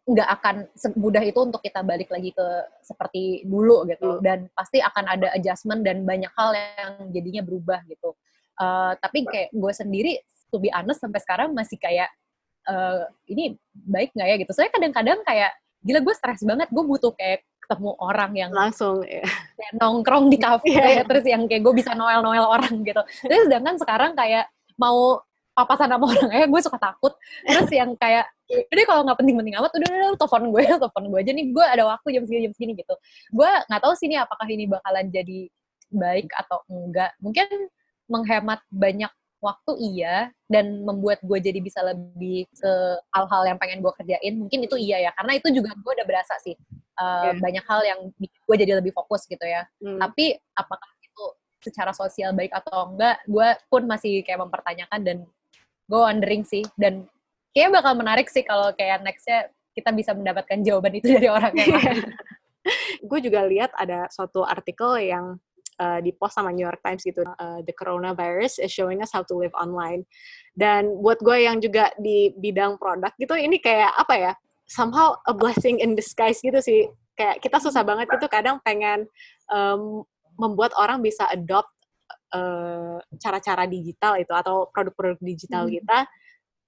nggak 0.09 0.29
akan 0.41 0.57
semudah 0.73 1.21
itu 1.21 1.37
untuk 1.37 1.61
kita 1.61 1.85
balik 1.85 2.09
lagi 2.09 2.33
ke 2.33 2.47
seperti 2.81 3.45
dulu 3.45 3.85
gitu 3.85 4.17
hmm. 4.17 4.25
dan 4.25 4.39
pasti 4.57 4.81
akan 4.81 5.05
ada 5.05 5.29
adjustment 5.37 5.85
dan 5.85 6.09
banyak 6.09 6.33
hal 6.33 6.57
yang 6.57 7.13
jadinya 7.13 7.45
berubah 7.45 7.85
gitu 7.85 8.17
uh, 8.57 8.97
tapi 8.97 9.29
kayak 9.29 9.53
gue 9.53 9.73
sendiri 9.77 10.13
to 10.49 10.57
be 10.57 10.73
honest 10.73 11.05
sampai 11.05 11.21
sekarang 11.21 11.53
masih 11.53 11.77
kayak 11.77 12.09
uh, 12.65 13.05
ini 13.29 13.61
baik 13.77 14.17
nggak 14.17 14.29
ya 14.33 14.37
gitu 14.41 14.53
saya 14.57 14.73
kadang-kadang 14.73 15.21
kayak 15.29 15.53
gila 15.85 16.01
gue 16.01 16.15
stres 16.17 16.41
banget 16.41 16.73
gue 16.73 16.85
butuh 16.89 17.13
kayak 17.13 17.45
ketemu 17.69 17.93
orang 18.01 18.33
yang 18.33 18.53
langsung 18.57 19.05
ya. 19.05 19.21
kayak 19.61 19.73
nongkrong 19.77 20.33
di 20.33 20.41
kafe 20.45 20.73
yeah. 20.73 21.05
terus 21.05 21.25
yang 21.29 21.45
kayak 21.45 21.61
gue 21.61 21.75
bisa 21.77 21.93
noel 21.93 22.25
noel 22.25 22.49
orang 22.49 22.81
gitu 22.81 23.05
terus 23.29 23.45
sedangkan 23.45 23.77
sekarang 23.77 24.17
kayak 24.17 24.49
mau 24.81 25.21
papasan 25.59 25.91
sama 25.91 26.07
orang. 26.07 26.31
Ya 26.31 26.47
gue 26.47 26.61
suka 26.63 26.79
takut. 26.79 27.13
Terus 27.43 27.71
yang 27.75 27.91
kayak 27.99 28.31
udah 28.47 28.85
kalau 28.87 29.03
nggak 29.03 29.19
penting-penting 29.19 29.55
amat 29.59 29.73
udah 29.75 29.89
udah 29.91 30.09
telepon 30.15 30.43
gue 30.55 30.63
telepon 30.87 31.05
gue 31.11 31.19
aja. 31.19 31.33
Nih 31.35 31.47
gue 31.51 31.65
ada 31.67 31.85
waktu 31.91 32.09
jam 32.15 32.23
segini 32.23 32.43
jam 32.47 32.55
segini 32.55 32.73
gitu. 32.79 32.95
Gue 33.35 33.51
nggak 33.67 33.81
tahu 33.83 33.93
sih 33.99 34.07
nih 34.07 34.23
apakah 34.23 34.47
ini 34.47 34.65
bakalan 34.71 35.07
jadi 35.11 35.41
baik 35.91 36.31
atau 36.39 36.63
enggak. 36.71 37.11
Mungkin 37.19 37.49
menghemat 38.07 38.63
banyak 38.71 39.11
waktu 39.43 39.73
iya. 39.83 40.31
Dan 40.47 40.87
membuat 40.87 41.19
gue 41.27 41.39
jadi 41.43 41.59
bisa 41.59 41.83
lebih 41.83 42.47
ke 42.55 42.73
hal-hal 43.13 43.43
yang 43.51 43.59
pengen 43.59 43.83
gue 43.83 43.93
kerjain 43.99 44.35
mungkin 44.39 44.63
itu 44.63 44.79
iya 44.79 45.11
ya. 45.11 45.11
Karena 45.19 45.35
itu 45.35 45.51
juga 45.51 45.75
gue 45.75 45.93
udah 45.99 46.07
berasa 46.07 46.39
sih 46.39 46.55
uh, 46.99 47.31
yeah. 47.31 47.35
banyak 47.39 47.65
hal 47.65 47.81
yang 47.87 48.01
gue 48.19 48.57
jadi 48.59 48.73
lebih 48.79 48.93
fokus 48.93 49.25
gitu 49.25 49.43
ya. 49.47 49.65
Hmm. 49.79 49.99
tapi 50.03 50.35
apakah 50.59 50.91
itu 51.01 51.25
secara 51.63 51.91
sosial 51.95 52.35
baik 52.35 52.55
atau 52.55 52.95
enggak 52.95 53.19
gue 53.27 53.49
pun 53.67 53.83
masih 53.87 54.23
kayak 54.23 54.43
mempertanyakan 54.43 55.01
dan 55.03 55.17
gue 55.89 56.01
wondering 56.01 56.45
sih 56.45 56.63
dan 56.77 57.09
kayaknya 57.57 57.81
bakal 57.81 57.93
menarik 57.97 58.29
sih 58.29 58.45
kalau 58.45 58.71
kayak 58.77 59.01
nextnya 59.03 59.49
kita 59.73 59.91
bisa 59.97 60.13
mendapatkan 60.13 60.61
jawaban 60.61 60.93
itu 61.01 61.09
dari 61.17 61.29
orang 61.33 61.55
yang 61.57 61.75
lain. 61.75 61.99
gue 63.01 63.19
juga 63.25 63.49
lihat 63.49 63.73
ada 63.81 64.05
suatu 64.13 64.45
artikel 64.45 65.01
yang 65.01 65.41
uh, 65.81 65.99
di 66.03 66.11
post 66.13 66.37
sama 66.37 66.51
New 66.53 66.67
York 66.67 66.83
Times 66.83 67.01
gitu, 67.07 67.25
uh, 67.25 67.61
the 67.65 67.73
coronavirus 67.73 68.61
is 68.61 68.69
showing 68.69 69.01
us 69.01 69.15
how 69.15 69.25
to 69.25 69.35
live 69.39 69.55
online. 69.57 70.05
Dan 70.53 71.01
buat 71.01 71.23
gue 71.23 71.47
yang 71.47 71.63
juga 71.63 71.95
di 71.97 72.35
bidang 72.37 72.77
produk 72.77 73.15
gitu, 73.17 73.39
ini 73.39 73.63
kayak 73.63 73.95
apa 73.95 74.15
ya? 74.19 74.33
Somehow 74.69 75.17
a 75.25 75.33
blessing 75.33 75.81
in 75.81 75.97
disguise 75.97 76.45
gitu 76.45 76.61
sih. 76.61 76.91
Kayak 77.17 77.41
kita 77.41 77.57
susah 77.63 77.81
banget 77.87 78.11
itu 78.13 78.27
kadang 78.29 78.61
pengen 78.61 79.09
um, 79.49 80.05
membuat 80.37 80.77
orang 80.77 81.01
bisa 81.01 81.25
adopt 81.33 81.73
eh, 82.35 82.99
cara-cara 83.17 83.65
digital 83.65 84.21
itu 84.21 84.33
atau 84.33 84.69
produk-produk 84.69 85.19
digital 85.21 85.67
hmm. 85.67 85.73
kita 85.81 85.99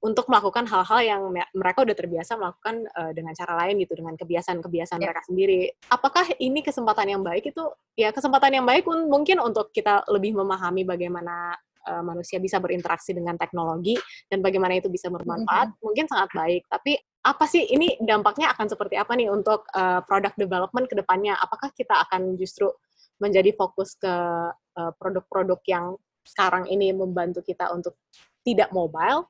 untuk 0.00 0.32
melakukan 0.32 0.64
hal-hal 0.64 1.00
yang 1.04 1.22
mereka 1.52 1.84
udah 1.84 1.92
terbiasa 1.92 2.32
melakukan 2.40 2.88
uh, 2.96 3.12
dengan 3.12 3.36
cara 3.36 3.52
lain 3.64 3.84
gitu 3.84 4.00
dengan 4.00 4.16
kebiasaan-kebiasaan 4.16 4.96
yeah. 4.96 5.06
mereka 5.12 5.22
sendiri. 5.28 5.60
Apakah 5.92 6.24
ini 6.40 6.64
kesempatan 6.64 7.12
yang 7.12 7.20
baik 7.20 7.52
itu 7.52 7.64
ya 8.00 8.08
kesempatan 8.08 8.56
yang 8.56 8.64
baik 8.64 8.88
mungkin 8.88 9.44
untuk 9.44 9.68
kita 9.76 10.08
lebih 10.08 10.32
memahami 10.40 10.88
bagaimana 10.88 11.52
uh, 11.84 12.00
manusia 12.00 12.40
bisa 12.40 12.56
berinteraksi 12.56 13.12
dengan 13.12 13.36
teknologi 13.36 13.92
dan 14.32 14.40
bagaimana 14.40 14.80
itu 14.80 14.88
bisa 14.88 15.12
bermanfaat 15.12 15.68
mm 15.68 15.74
-hmm. 15.76 15.84
mungkin 15.84 16.06
sangat 16.08 16.32
baik. 16.32 16.64
Tapi 16.72 16.96
apa 17.20 17.44
sih 17.44 17.68
ini 17.68 18.00
dampaknya 18.00 18.56
akan 18.56 18.72
seperti 18.72 18.96
apa 18.96 19.12
nih 19.12 19.28
untuk 19.28 19.68
uh, 19.76 20.00
product 20.08 20.40
development 20.40 20.88
ke 20.88 20.96
depannya? 20.96 21.36
Apakah 21.36 21.76
kita 21.76 22.08
akan 22.08 22.40
justru 22.40 22.72
menjadi 23.20 23.52
fokus 23.54 23.94
ke 24.00 24.14
uh, 24.50 24.92
produk-produk 24.96 25.60
yang 25.68 25.86
sekarang 26.24 26.66
ini 26.68 26.92
membantu 26.96 27.44
kita 27.44 27.68
untuk 27.72 27.96
tidak 28.42 28.72
mobile 28.72 29.28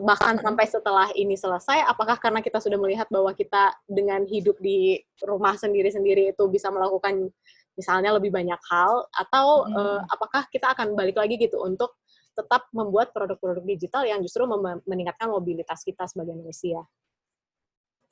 bahkan 0.00 0.40
sampai 0.40 0.64
setelah 0.64 1.08
ini 1.12 1.36
selesai 1.36 1.84
apakah 1.84 2.16
karena 2.16 2.40
kita 2.40 2.56
sudah 2.56 2.78
melihat 2.80 3.04
bahwa 3.12 3.34
kita 3.36 3.74
dengan 3.84 4.24
hidup 4.24 4.56
di 4.56 4.96
rumah 5.20 5.58
sendiri-sendiri 5.60 6.32
itu 6.32 6.44
bisa 6.48 6.72
melakukan 6.72 7.28
misalnya 7.74 8.14
lebih 8.16 8.30
banyak 8.32 8.56
hal 8.70 9.04
atau 9.12 9.66
hmm. 9.66 9.76
uh, 9.76 10.00
apakah 10.08 10.46
kita 10.48 10.72
akan 10.72 10.94
balik 10.94 11.18
lagi 11.18 11.36
gitu 11.36 11.60
untuk 11.60 11.98
tetap 12.34 12.66
membuat 12.74 13.14
produk-produk 13.14 13.62
digital 13.62 14.02
yang 14.06 14.18
justru 14.18 14.42
meningkatkan 14.90 15.30
mobilitas 15.30 15.86
kita 15.86 16.02
sebagai 16.10 16.34
manusia. 16.34 16.82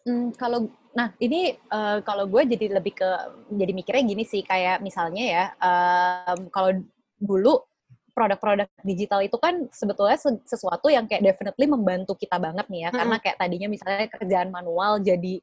Hmm, 0.02 0.34
kalau 0.34 0.66
nah 0.92 1.14
ini 1.22 1.56
uh, 1.72 2.04
kalau 2.04 2.28
gue 2.28 2.42
jadi 2.44 2.76
lebih 2.76 2.92
ke 2.98 3.08
jadi 3.48 3.72
mikirnya 3.72 4.04
gini 4.04 4.24
sih 4.28 4.44
kayak 4.44 4.84
misalnya 4.84 5.24
ya 5.24 5.44
um, 5.56 6.52
kalau 6.52 6.74
dulu 7.16 7.64
produk-produk 8.12 8.68
digital 8.84 9.24
itu 9.24 9.38
kan 9.40 9.72
sebetulnya 9.72 10.20
sesuatu 10.44 10.92
yang 10.92 11.08
kayak 11.08 11.24
definitely 11.32 11.64
membantu 11.64 12.12
kita 12.12 12.36
banget 12.36 12.68
nih 12.68 12.84
ya 12.84 12.90
hmm. 12.92 12.98
karena 12.98 13.16
kayak 13.24 13.36
tadinya 13.40 13.68
misalnya 13.72 14.06
kerjaan 14.12 14.50
manual 14.52 15.00
jadi 15.00 15.40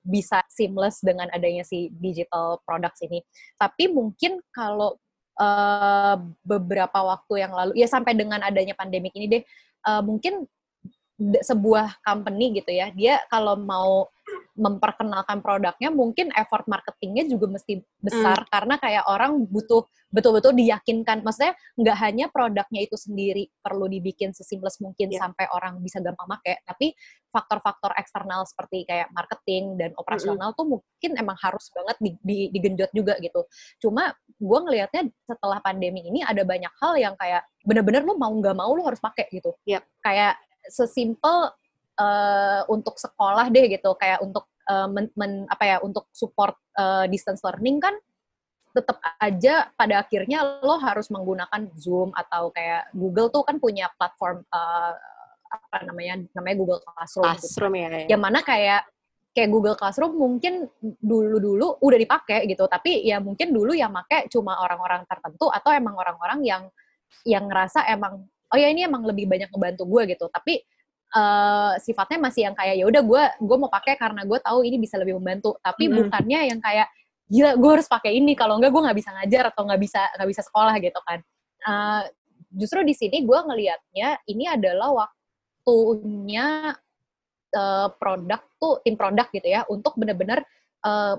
bisa 0.00 0.40
seamless 0.48 1.04
dengan 1.04 1.28
adanya 1.28 1.60
si 1.60 1.92
digital 1.92 2.56
products 2.64 3.04
ini 3.04 3.20
tapi 3.60 3.92
mungkin 3.92 4.40
kalau 4.48 4.96
uh, 5.36 6.16
beberapa 6.40 7.04
waktu 7.04 7.44
yang 7.44 7.52
lalu 7.52 7.76
ya 7.76 7.88
sampai 7.90 8.16
dengan 8.16 8.40
adanya 8.40 8.72
pandemik 8.72 9.12
ini 9.12 9.26
deh 9.28 9.42
uh, 9.84 10.00
mungkin 10.00 10.48
sebuah 11.20 12.00
company 12.00 12.56
gitu 12.56 12.72
ya 12.72 12.88
dia 12.96 13.20
kalau 13.28 13.54
mau 13.60 14.08
memperkenalkan 14.56 15.40
produknya 15.40 15.88
mungkin 15.88 16.28
effort 16.36 16.68
marketingnya 16.68 17.28
juga 17.28 17.56
mesti 17.56 17.80
besar 18.00 18.44
mm. 18.44 18.48
karena 18.52 18.74
kayak 18.76 19.04
orang 19.08 19.40
butuh 19.48 19.84
betul-betul 20.10 20.52
diyakinkan 20.58 21.22
maksudnya 21.22 21.54
nggak 21.78 21.96
hanya 22.02 22.26
produknya 22.28 22.82
itu 22.82 22.98
sendiri 22.98 23.46
perlu 23.62 23.86
dibikin 23.86 24.34
sesimles 24.34 24.82
mungkin 24.82 25.08
yeah. 25.08 25.22
sampai 25.22 25.46
orang 25.54 25.78
bisa 25.78 26.02
gampang 26.02 26.26
pakai 26.26 26.60
tapi 26.66 26.92
faktor-faktor 27.30 27.94
eksternal 27.94 28.42
seperti 28.42 28.84
kayak 28.90 29.08
marketing 29.14 29.78
dan 29.78 29.94
operasional 29.94 30.50
mm 30.50 30.58
-hmm. 30.58 30.58
tuh 30.58 30.66
mungkin 30.66 31.10
emang 31.14 31.38
harus 31.38 31.70
banget 31.70 31.96
di, 32.02 32.10
di, 32.20 32.38
digenjot 32.50 32.90
juga 32.90 33.14
gitu 33.22 33.46
cuma 33.86 34.10
gue 34.34 34.58
ngelihatnya 34.66 35.02
setelah 35.24 35.62
pandemi 35.62 36.02
ini 36.10 36.26
ada 36.26 36.42
banyak 36.42 36.72
hal 36.82 36.98
yang 36.98 37.14
kayak 37.14 37.46
bener-bener 37.62 38.02
lu 38.02 38.18
mau 38.18 38.34
nggak 38.34 38.56
mau 38.58 38.74
lu 38.74 38.82
harus 38.82 38.98
pakai 38.98 39.30
gitu 39.30 39.54
yep. 39.62 39.86
kayak 40.02 40.34
sesimpel 40.68 41.52
uh, 42.00 42.62
untuk 42.68 42.96
sekolah 43.00 43.48
deh 43.48 43.70
gitu 43.70 43.94
kayak 43.96 44.20
untuk 44.20 44.48
uh, 44.68 44.88
men, 44.90 45.08
men, 45.14 45.44
apa 45.48 45.64
ya 45.64 45.76
untuk 45.80 46.08
support 46.12 46.56
uh, 46.76 47.04
distance 47.08 47.40
learning 47.44 47.80
kan 47.80 47.94
tetap 48.70 49.02
aja 49.18 49.66
pada 49.74 49.98
akhirnya 49.98 50.62
lo 50.62 50.78
harus 50.78 51.10
menggunakan 51.10 51.66
Zoom 51.74 52.14
atau 52.14 52.54
kayak 52.54 52.86
Google 52.94 53.26
tuh 53.34 53.42
kan 53.42 53.58
punya 53.58 53.90
platform 53.98 54.46
uh, 54.54 54.94
apa 55.50 55.78
namanya 55.82 56.22
namanya 56.38 56.56
Google 56.56 56.80
Classroom. 56.86 57.26
Gitu. 57.34 57.42
Classroom 57.42 57.74
gitu. 57.74 57.82
ya. 57.82 57.88
ya. 57.90 58.06
Yang 58.14 58.22
mana 58.22 58.38
kayak 58.46 58.82
kayak 59.34 59.50
Google 59.50 59.78
Classroom 59.78 60.14
mungkin 60.14 60.70
dulu-dulu 61.02 61.82
udah 61.82 61.98
dipakai 61.98 62.46
gitu, 62.46 62.66
tapi 62.70 63.02
ya 63.02 63.18
mungkin 63.18 63.50
dulu 63.50 63.74
yang 63.74 63.90
make 63.90 64.30
cuma 64.30 64.58
orang-orang 64.62 65.06
tertentu 65.06 65.50
atau 65.50 65.70
emang 65.74 65.94
orang-orang 65.98 66.40
yang 66.46 66.62
yang 67.26 67.50
ngerasa 67.50 67.90
emang 67.90 68.26
oh 68.50 68.58
ya 68.58 68.68
ini 68.68 68.86
emang 68.86 69.06
lebih 69.06 69.30
banyak 69.30 69.48
ngebantu 69.50 69.86
gue 69.86 70.02
gitu. 70.14 70.26
Tapi 70.28 70.60
uh, 71.14 71.74
sifatnya 71.78 72.18
masih 72.18 72.50
yang 72.50 72.54
kayak 72.54 72.74
ya 72.78 72.84
udah 72.86 73.02
gue 73.02 73.22
gue 73.40 73.56
mau 73.56 73.70
pakai 73.70 73.94
karena 73.96 74.26
gue 74.26 74.38
tahu 74.42 74.66
ini 74.66 74.76
bisa 74.76 74.98
lebih 74.98 75.16
membantu. 75.18 75.56
Tapi 75.62 75.86
hmm. 75.86 75.94
bukannya 76.04 76.40
yang 76.50 76.60
kayak 76.60 76.88
gila 77.30 77.54
gue 77.54 77.70
harus 77.78 77.86
pakai 77.86 78.18
ini 78.18 78.34
kalau 78.34 78.58
enggak 78.58 78.74
gue 78.74 78.82
nggak 78.82 78.98
bisa 78.98 79.10
ngajar 79.14 79.44
atau 79.54 79.62
nggak 79.62 79.80
bisa 79.80 80.00
nggak 80.18 80.28
bisa 80.28 80.42
sekolah 80.42 80.74
gitu 80.82 81.00
kan. 81.06 81.18
Uh, 81.60 82.02
justru 82.50 82.82
di 82.82 82.94
sini 82.96 83.22
gue 83.22 83.38
ngelihatnya 83.38 84.18
ini 84.26 84.44
adalah 84.50 84.90
waktunya 85.06 86.74
uh, 87.54 87.88
produk 87.94 88.42
tuh 88.58 88.82
tim 88.82 88.98
produk 88.98 89.26
gitu 89.30 89.46
ya 89.46 89.62
untuk 89.70 89.94
benar-benar 89.94 90.42
uh, 90.82 91.14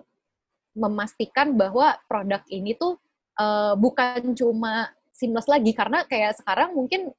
memastikan 0.75 1.55
bahwa 1.55 1.99
produk 2.07 2.43
ini 2.47 2.75
tuh 2.75 2.95
uh, 3.39 3.75
bukan 3.75 4.35
cuma 4.35 4.91
seamless 5.11 5.47
lagi 5.47 5.71
karena 5.75 6.07
kayak 6.07 6.39
sekarang 6.39 6.73
mungkin 6.73 7.11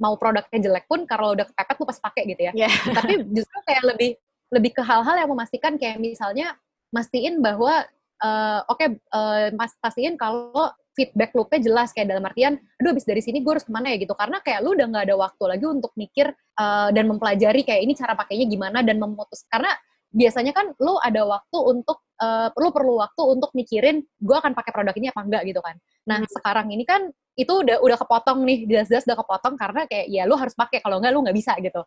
mau 0.00 0.18
produknya 0.18 0.58
jelek 0.58 0.90
pun 0.90 1.06
kalau 1.06 1.38
udah 1.38 1.46
kepepet 1.46 1.76
lu 1.78 1.86
pas 1.86 1.98
pakai 2.02 2.22
gitu 2.34 2.42
ya. 2.50 2.52
Yeah. 2.56 2.72
Tapi 2.98 3.12
justru 3.30 3.58
kayak 3.62 3.82
lebih 3.94 4.10
lebih 4.50 4.70
ke 4.74 4.82
hal-hal 4.82 5.16
yang 5.18 5.30
memastikan 5.30 5.78
kayak 5.78 5.98
misalnya 6.02 6.54
mastiin 6.94 7.42
bahwa 7.42 7.86
uh, 8.22 8.60
oke 8.70 8.78
okay, 8.78 8.88
uh, 9.10 9.50
pastiin 9.82 10.14
kalau 10.14 10.70
feedback 10.94 11.34
loopnya 11.34 11.58
jelas 11.58 11.90
kayak 11.90 12.06
dalam 12.06 12.22
artian 12.22 12.54
aduh 12.78 12.94
habis 12.94 13.02
dari 13.02 13.18
sini 13.18 13.42
gue 13.42 13.50
harus 13.50 13.66
ke 13.66 13.72
mana 13.74 13.90
ya 13.90 13.98
gitu 13.98 14.14
karena 14.14 14.38
kayak 14.38 14.62
lu 14.62 14.78
udah 14.78 14.86
nggak 14.86 15.04
ada 15.10 15.16
waktu 15.18 15.44
lagi 15.50 15.66
untuk 15.66 15.92
mikir 15.98 16.30
uh, 16.54 16.88
dan 16.94 17.10
mempelajari 17.10 17.66
kayak 17.66 17.82
ini 17.82 17.98
cara 17.98 18.14
pakainya 18.14 18.46
gimana 18.46 18.78
dan 18.86 19.02
memutus 19.02 19.42
karena 19.50 19.74
biasanya 20.14 20.54
kan 20.54 20.70
lu 20.78 20.94
ada 21.02 21.26
waktu 21.26 21.58
untuk 21.58 21.98
uh, 22.22 22.54
lu 22.54 22.70
perlu 22.70 23.02
waktu 23.02 23.22
untuk 23.26 23.50
mikirin 23.58 24.06
gue 24.22 24.36
akan 24.38 24.54
pakai 24.54 24.70
produk 24.70 24.94
ini 24.94 25.10
apa 25.10 25.20
enggak 25.26 25.42
gitu 25.50 25.58
kan 25.58 25.74
nah 26.06 26.22
hmm. 26.22 26.30
sekarang 26.30 26.70
ini 26.70 26.86
kan 26.86 27.10
itu 27.34 27.50
udah 27.50 27.82
udah 27.82 27.98
kepotong 27.98 28.46
nih 28.46 28.66
jelas-jelas 28.66 29.04
udah 29.10 29.18
kepotong 29.18 29.54
karena 29.58 29.82
kayak 29.90 30.06
ya 30.06 30.22
lu 30.22 30.38
harus 30.38 30.54
pakai 30.54 30.78
kalau 30.78 31.02
enggak 31.02 31.12
lu 31.14 31.20
nggak 31.26 31.36
bisa 31.36 31.52
gitu. 31.58 31.82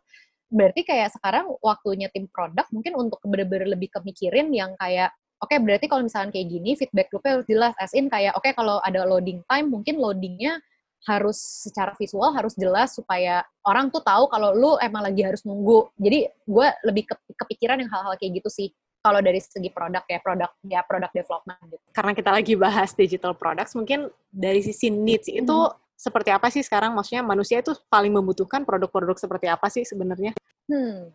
Berarti 0.48 0.80
kayak 0.84 1.12
sekarang 1.12 1.48
waktunya 1.60 2.08
tim 2.12 2.28
produk 2.28 2.64
mungkin 2.72 2.92
untuk 2.96 3.20
bener-bener 3.24 3.68
lebih 3.76 3.92
kemikirin 3.92 4.52
yang 4.52 4.76
kayak 4.76 5.12
oke 5.40 5.48
okay, 5.48 5.58
berarti 5.60 5.86
kalau 5.88 6.04
misalnya 6.04 6.32
kayak 6.32 6.48
gini 6.48 6.70
feedback 6.76 7.08
loopnya 7.12 7.32
harus 7.40 7.48
jelas 7.48 7.72
as 7.80 7.92
in 7.96 8.06
kayak 8.12 8.32
oke 8.36 8.44
okay, 8.44 8.52
kalau 8.52 8.80
ada 8.84 9.04
loading 9.08 9.40
time 9.48 9.72
mungkin 9.72 9.96
loadingnya 10.00 10.60
harus 11.06 11.38
secara 11.38 11.94
visual 11.94 12.34
harus 12.34 12.58
jelas 12.58 12.90
supaya 12.90 13.46
orang 13.62 13.88
tuh 13.88 14.02
tahu 14.02 14.26
kalau 14.26 14.50
lu 14.50 14.74
emang 14.82 15.06
lagi 15.06 15.22
harus 15.22 15.46
nunggu. 15.46 15.88
Jadi 15.96 16.26
gue 16.26 16.68
lebih 16.84 17.04
ke, 17.06 17.14
kepikiran 17.38 17.78
yang 17.78 17.90
hal-hal 17.92 18.18
kayak 18.18 18.42
gitu 18.42 18.50
sih 18.50 18.68
kalau 19.08 19.24
dari 19.24 19.40
segi 19.40 19.72
produk 19.72 20.04
ya 20.04 20.20
produk 20.20 20.50
ya 20.68 20.80
produk 20.84 21.08
development 21.16 21.60
gitu. 21.72 21.84
Karena 21.96 22.12
kita 22.12 22.30
lagi 22.30 22.54
bahas 22.60 22.92
digital 22.92 23.32
products, 23.32 23.72
mungkin 23.72 24.12
dari 24.28 24.60
sisi 24.60 24.92
needs 24.92 25.32
hmm. 25.32 25.40
itu 25.40 25.58
seperti 25.96 26.28
apa 26.28 26.52
sih 26.52 26.60
sekarang? 26.60 26.92
Maksudnya 26.92 27.24
manusia 27.24 27.64
itu 27.64 27.72
paling 27.88 28.12
membutuhkan 28.12 28.68
produk-produk 28.68 29.16
seperti 29.16 29.48
apa 29.48 29.72
sih 29.72 29.88
sebenarnya? 29.88 30.36
Hmm, 30.68 31.08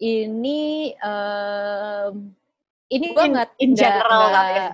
ini 0.00 0.92
um, 1.00 2.32
ini 2.90 3.06
gue 3.14 3.26
nggak 3.36 3.50
in 3.62 3.72
general 3.76 4.22
gak, 4.32 4.48
ya. 4.50 4.70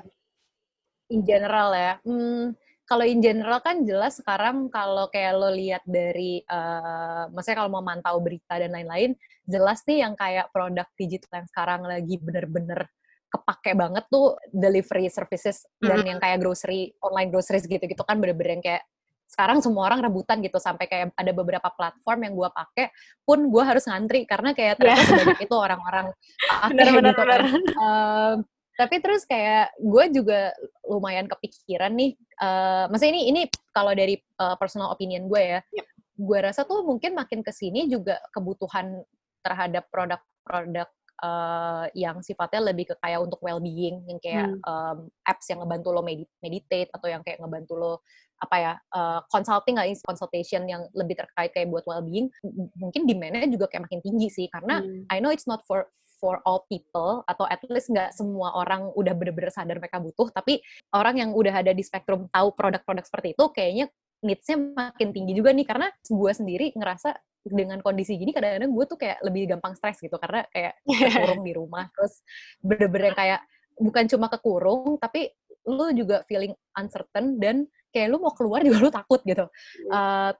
in 1.12 1.20
general 1.26 1.68
ya 1.74 1.92
hmm, 2.00 2.44
kalau 2.86 3.04
in 3.04 3.20
general 3.20 3.58
kan 3.60 3.82
jelas 3.82 4.22
sekarang 4.22 4.70
kalau 4.72 5.10
kayak 5.10 5.36
lo 5.36 5.50
lihat 5.52 5.82
dari 5.84 6.40
uh, 6.48 7.28
maksudnya 7.34 7.58
kalau 7.60 7.70
mau 7.74 7.84
mantau 7.84 8.16
berita 8.22 8.56
dan 8.56 8.72
lain-lain 8.72 9.18
jelas 9.46 9.82
nih 9.86 10.02
yang 10.02 10.14
kayak 10.18 10.50
produk 10.50 10.86
digital 10.98 11.42
yang 11.42 11.48
sekarang 11.48 11.82
lagi 11.86 12.14
bener-bener 12.18 12.90
kepake 13.26 13.74
banget 13.74 14.04
tuh 14.10 14.38
delivery 14.54 15.10
services 15.10 15.66
dan 15.82 16.02
yang 16.06 16.18
kayak 16.22 16.38
grocery 16.38 16.94
online 17.02 17.30
groceries 17.30 17.66
gitu-gitu 17.66 18.02
kan 18.06 18.18
bener-bener 18.22 18.58
yang 18.58 18.64
kayak 18.64 18.82
sekarang 19.26 19.58
semua 19.58 19.90
orang 19.90 20.06
rebutan 20.06 20.38
gitu 20.38 20.56
sampai 20.62 20.86
kayak 20.86 21.10
ada 21.18 21.32
beberapa 21.34 21.66
platform 21.74 22.30
yang 22.30 22.34
gue 22.38 22.50
pakai 22.54 22.86
pun 23.26 23.50
gue 23.50 23.62
harus 23.66 23.84
ngantri 23.90 24.22
karena 24.22 24.54
kayak 24.54 24.78
ternyata 24.78 25.02
yeah. 25.02 25.10
sebanyak 25.10 25.40
itu 25.42 25.56
orang-orang 25.58 26.06
gitu 27.02 27.22
kan. 27.26 27.42
Uh, 27.74 28.34
tapi 28.76 29.00
terus 29.00 29.24
kayak 29.24 29.72
gue 29.80 30.04
juga 30.12 30.52
lumayan 30.84 31.24
kepikiran 31.26 31.96
nih, 31.96 32.12
uh, 32.44 32.86
maksudnya 32.92 33.12
ini 33.16 33.22
ini 33.32 33.40
kalau 33.72 33.96
dari 33.96 34.20
uh, 34.36 34.54
personal 34.60 34.92
opinion 34.92 35.26
gue 35.32 35.42
ya, 35.42 35.60
yep. 35.72 35.86
gue 36.12 36.38
rasa 36.44 36.68
tuh 36.68 36.84
mungkin 36.84 37.16
makin 37.16 37.40
ke 37.40 37.50
sini 37.56 37.88
juga 37.88 38.20
kebutuhan 38.36 39.00
terhadap 39.46 39.86
produk-produk 39.94 40.90
uh, 41.22 41.86
yang 41.94 42.18
sifatnya 42.20 42.72
lebih 42.72 42.90
ke 42.90 42.94
kayak 42.98 43.22
untuk 43.22 43.38
well-being 43.40 44.02
yang 44.10 44.18
kayak 44.18 44.50
hmm. 44.50 44.60
um, 44.66 44.98
apps 45.22 45.46
yang 45.48 45.62
ngebantu 45.62 45.94
lo 45.94 46.02
meditate 46.42 46.90
atau 46.90 47.06
yang 47.08 47.22
kayak 47.22 47.38
ngebantu 47.38 47.74
lo 47.78 47.94
apa 48.36 48.56
ya 48.60 48.72
uh, 48.92 49.24
consulting 49.32 49.80
lah 49.80 49.88
consultation 50.04 50.68
yang 50.68 50.84
lebih 50.92 51.16
terkait 51.16 51.56
kayak 51.56 51.72
buat 51.72 51.88
well-being 51.88 52.28
mungkin 52.76 53.08
demand-nya 53.08 53.48
juga 53.48 53.72
kayak 53.72 53.88
makin 53.88 54.04
tinggi 54.04 54.28
sih 54.28 54.46
karena 54.52 54.84
hmm. 54.84 55.08
I 55.08 55.24
know 55.24 55.32
it's 55.32 55.48
not 55.48 55.64
for 55.64 55.88
for 56.20 56.40
all 56.48 56.64
people 56.68 57.24
atau 57.28 57.44
at 57.48 57.60
least 57.68 57.92
nggak 57.92 58.12
semua 58.12 58.52
orang 58.56 58.88
udah 58.96 59.12
bener-bener 59.16 59.52
sadar 59.52 59.80
mereka 59.80 60.00
butuh 60.00 60.32
tapi 60.32 60.60
orang 60.92 61.20
yang 61.20 61.30
udah 61.32 61.64
ada 61.64 61.72
di 61.76 61.84
spektrum 61.84 62.28
tahu 62.32 62.52
produk-produk 62.56 63.04
seperti 63.04 63.36
itu 63.36 63.44
kayaknya 63.52 63.86
needs-nya 64.26 64.56
makin 64.58 65.14
tinggi 65.14 65.32
juga 65.38 65.54
nih 65.54 65.66
karena 65.66 65.88
gue 65.94 66.32
sendiri 66.34 66.66
ngerasa 66.74 67.14
dengan 67.46 67.78
kondisi 67.78 68.18
gini 68.18 68.34
kadang-kadang 68.34 68.74
gue 68.74 68.84
tuh 68.90 68.98
kayak 68.98 69.22
lebih 69.22 69.54
gampang 69.54 69.78
stres 69.78 70.02
gitu 70.02 70.18
karena 70.18 70.42
kayak 70.50 70.82
kekurung 71.14 71.46
di 71.46 71.52
rumah 71.54 71.86
terus 71.94 72.26
bener-bener 72.58 73.14
kayak 73.14 73.40
bukan 73.78 74.04
cuma 74.10 74.26
kekurung 74.26 74.98
tapi 74.98 75.30
lu 75.66 75.94
juga 75.94 76.26
feeling 76.26 76.54
uncertain 76.74 77.38
dan 77.38 77.66
kayak 77.94 78.10
lu 78.10 78.18
mau 78.22 78.34
keluar 78.34 78.62
juga 78.62 78.78
lu 78.82 78.90
takut 78.90 79.18
gitu. 79.26 79.50
Uh, 79.90 80.30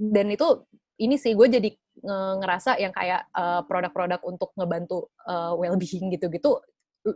dan 0.00 0.26
itu 0.32 0.64
ini 1.00 1.20
sih 1.20 1.36
gue 1.36 1.48
jadi 1.48 1.70
ngerasa 2.40 2.80
yang 2.80 2.96
kayak 2.96 3.28
uh, 3.36 3.60
produk-produk 3.68 4.20
untuk 4.24 4.56
ngebantu 4.56 5.12
uh, 5.28 5.52
well-being 5.52 6.08
gitu-gitu 6.16 6.56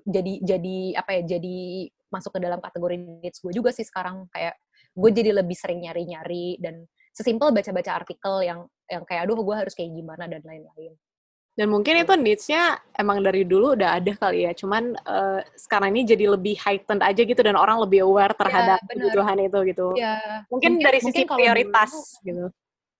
jadi 0.05 0.41
jadi 0.41 0.77
apa 0.97 1.21
ya 1.21 1.37
jadi 1.37 1.89
masuk 2.09 2.37
ke 2.37 2.41
dalam 2.41 2.61
kategori 2.61 2.97
needs 2.97 3.41
gue 3.41 3.53
juga 3.53 3.73
sih 3.73 3.85
sekarang 3.85 4.29
kayak 4.33 4.57
gue 4.95 5.11
jadi 5.11 5.31
lebih 5.35 5.59
sering 5.59 5.83
nyari-nyari 5.83 6.63
dan 6.63 6.87
sesimpel 7.11 7.51
baca-baca 7.51 7.91
artikel 7.95 8.47
yang 8.47 8.67
yang 8.87 9.03
kayak 9.03 9.27
aduh 9.27 9.39
gue 9.39 9.57
harus 9.57 9.75
kayak 9.75 9.91
gimana 9.95 10.31
dan 10.31 10.43
lain-lain 10.47 10.95
dan 11.55 11.71
mungkin 11.71 12.03
itu 12.03 12.11
needs-nya 12.19 12.83
emang 12.99 13.23
dari 13.23 13.47
dulu 13.47 13.79
udah 13.79 14.03
ada 14.03 14.11
kali 14.19 14.43
ya, 14.43 14.51
cuman 14.59 14.99
uh, 15.07 15.39
sekarang 15.55 15.95
ini 15.95 16.03
jadi 16.03 16.35
lebih 16.35 16.59
heightened 16.59 16.99
aja 16.99 17.23
gitu 17.23 17.39
dan 17.47 17.55
orang 17.55 17.79
lebih 17.79 18.03
aware 18.03 18.35
iya, 18.35 18.41
terhadap 18.43 18.79
ya, 18.83 18.87
kebutuhan 18.91 19.39
itu 19.39 19.59
gitu. 19.71 19.87
Ya. 19.95 20.15
Mungkin, 20.51 20.83
mungkin 20.83 20.83
dari 20.83 20.99
sisi 20.99 21.23
mungkin 21.23 21.39
prioritas 21.39 21.95
dulu, 21.95 22.27
gitu. 22.27 22.45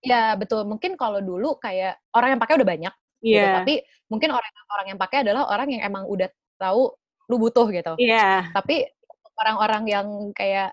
Ya 0.07 0.39
betul, 0.39 0.63
mungkin 0.63 0.95
kalau 0.95 1.19
dulu 1.19 1.59
kayak 1.59 1.99
orang 2.15 2.31
yang 2.31 2.39
pakai 2.39 2.55
udah 2.55 2.69
banyak, 2.71 2.93
yeah. 3.19 3.27
gitu, 3.27 3.43
iya. 3.43 3.55
tapi 3.59 3.73
mungkin 4.07 4.29
orang 4.31 4.51
orang 4.71 4.87
yang 4.87 4.99
pakai 5.03 5.17
adalah 5.27 5.43
orang 5.51 5.67
yang 5.75 5.81
emang 5.83 6.03
udah 6.07 6.29
tahu 6.55 6.95
lu 7.27 7.35
butuh 7.35 7.67
gitu. 7.75 7.93
Iya. 7.99 8.15
Yeah. 8.15 8.39
Tapi 8.55 8.87
orang-orang 9.35 9.83
yang 9.91 10.07
kayak 10.31 10.71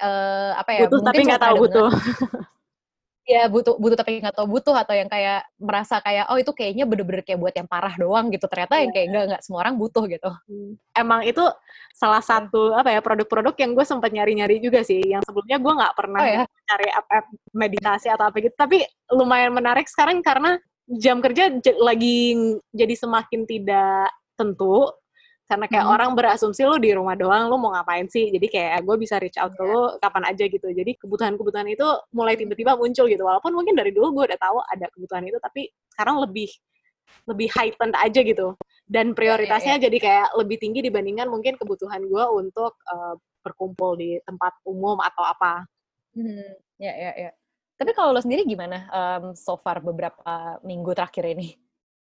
uh, 0.00 0.52
apa 0.60 0.70
ya? 0.76 0.80
Butuh 0.86 1.00
tapi 1.04 1.20
nggak 1.24 1.42
tahu 1.42 1.56
butuh. 1.66 1.90
ya 3.22 3.46
butuh 3.46 3.78
butuh 3.78 3.94
tapi 3.94 4.18
nggak 4.18 4.34
tahu 4.34 4.50
butuh 4.50 4.74
atau 4.74 4.98
yang 4.98 5.06
kayak 5.06 5.46
merasa 5.54 6.02
kayak 6.02 6.26
oh 6.26 6.38
itu 6.42 6.50
kayaknya 6.50 6.90
bener-bener 6.90 7.22
kayak 7.22 7.38
buat 7.38 7.54
yang 7.54 7.70
parah 7.70 7.94
doang 7.94 8.34
gitu 8.34 8.50
ternyata 8.50 8.76
yeah. 8.76 8.82
yang 8.82 8.90
kayak 8.90 9.06
enggak 9.08 9.24
nggak 9.30 9.42
semua 9.46 9.60
orang 9.62 9.74
butuh 9.78 10.04
gitu 10.10 10.30
hmm. 10.50 10.72
emang 10.98 11.20
itu 11.22 11.44
salah 11.94 12.18
satu 12.18 12.74
apa 12.74 12.90
ya 12.90 12.98
produk-produk 12.98 13.54
yang 13.62 13.78
gue 13.78 13.86
sempat 13.86 14.10
nyari-nyari 14.10 14.58
juga 14.58 14.82
sih 14.82 14.98
yang 14.98 15.22
sebelumnya 15.22 15.62
gue 15.62 15.72
nggak 15.72 15.94
pernah 15.94 16.20
oh, 16.20 16.28
ya? 16.28 16.42
cari 16.66 16.88
app-app 16.90 17.26
meditasi 17.54 18.08
atau 18.10 18.26
apa 18.26 18.36
gitu 18.42 18.54
tapi 18.58 18.82
lumayan 19.14 19.54
menarik 19.54 19.86
sekarang 19.86 20.18
karena 20.18 20.58
jam 20.98 21.22
kerja 21.22 21.46
lagi 21.78 22.34
jadi 22.74 22.94
semakin 22.98 23.46
tidak 23.46 24.10
tentu 24.34 24.90
karena 25.52 25.68
kayak 25.68 25.84
hmm. 25.84 25.94
orang 26.00 26.10
berasumsi 26.16 26.64
lu 26.64 26.80
di 26.80 26.96
rumah 26.96 27.12
doang 27.12 27.52
lu 27.52 27.60
mau 27.60 27.76
ngapain 27.76 28.08
sih? 28.08 28.32
Jadi 28.32 28.48
kayak 28.48 28.88
gue 28.88 28.96
bisa 28.96 29.20
reach 29.20 29.36
out 29.36 29.52
ke 29.52 29.60
lu 29.60 30.00
kapan 30.00 30.24
aja 30.32 30.48
gitu. 30.48 30.64
Jadi 30.72 30.96
kebutuhan-kebutuhan 30.96 31.68
itu 31.68 31.84
mulai 32.16 32.40
tiba-tiba 32.40 32.72
muncul 32.72 33.04
gitu. 33.04 33.20
Walaupun 33.20 33.52
mungkin 33.52 33.76
dari 33.76 33.92
dulu 33.92 34.16
gue 34.16 34.32
udah 34.32 34.40
tahu 34.40 34.64
ada 34.64 34.88
kebutuhan 34.96 35.28
itu 35.28 35.36
tapi 35.44 35.68
sekarang 35.92 36.24
lebih 36.24 36.48
lebih 37.28 37.52
heightened 37.52 37.92
aja 38.00 38.20
gitu. 38.24 38.56
Dan 38.88 39.12
prioritasnya 39.12 39.76
yeah, 39.76 39.84
yeah, 39.84 39.84
yeah. 39.84 39.84
jadi 39.92 39.98
kayak 40.00 40.28
lebih 40.40 40.56
tinggi 40.56 40.80
dibandingkan 40.80 41.28
mungkin 41.28 41.60
kebutuhan 41.60 42.00
gue 42.08 42.24
untuk 42.32 42.72
uh, 42.88 43.12
berkumpul 43.44 44.00
di 44.00 44.16
tempat 44.24 44.56
umum 44.64 44.96
atau 45.04 45.20
apa. 45.20 45.68
Hmm. 46.12 46.44
ya 46.76 46.92
ya 46.92 47.12
ya 47.16 47.30
tapi 47.80 47.96
kalau 47.96 48.12
lo 48.12 48.20
sendiri 48.20 48.44
gimana 48.44 48.84
um, 48.92 49.32
so 49.32 49.58
far 49.58 49.82
beberapa 49.82 50.22
minggu 50.62 50.94
terakhir 50.94 51.34
ini? 51.34 51.58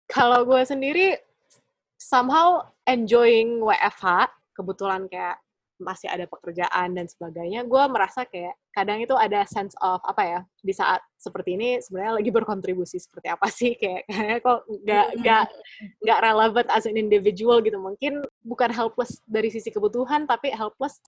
Kalau 0.08 0.48
gue 0.48 0.64
sendiri 0.64 1.20
somehow 2.00 2.64
enjoying 2.88 3.64
WFH 3.64 4.30
kebetulan 4.56 5.08
kayak 5.12 5.40
masih 5.76 6.08
ada 6.08 6.24
pekerjaan 6.24 6.96
dan 6.96 7.04
sebagainya, 7.04 7.68
gue 7.68 7.84
merasa 7.92 8.24
kayak 8.24 8.56
kadang 8.72 9.04
itu 9.04 9.12
ada 9.16 9.44
sense 9.44 9.76
of 9.84 10.00
apa 10.08 10.24
ya 10.24 10.40
di 10.64 10.72
saat 10.72 11.04
seperti 11.20 11.56
ini 11.60 11.80
sebenarnya 11.84 12.20
lagi 12.20 12.32
berkontribusi 12.32 13.00
seperti 13.00 13.28
apa 13.32 13.48
sih 13.52 13.76
kayak 13.76 14.08
kayak 14.12 14.40
kok 14.44 14.64
nggak 14.68 15.08
nggak 15.20 15.44
nggak 16.04 16.20
relevant 16.24 16.68
as 16.72 16.88
an 16.88 16.96
individual 16.96 17.60
gitu. 17.60 17.76
Mungkin 17.76 18.24
bukan 18.48 18.72
helpless 18.72 19.20
dari 19.28 19.52
sisi 19.52 19.68
kebutuhan 19.68 20.24
tapi 20.24 20.52
helpless 20.56 21.04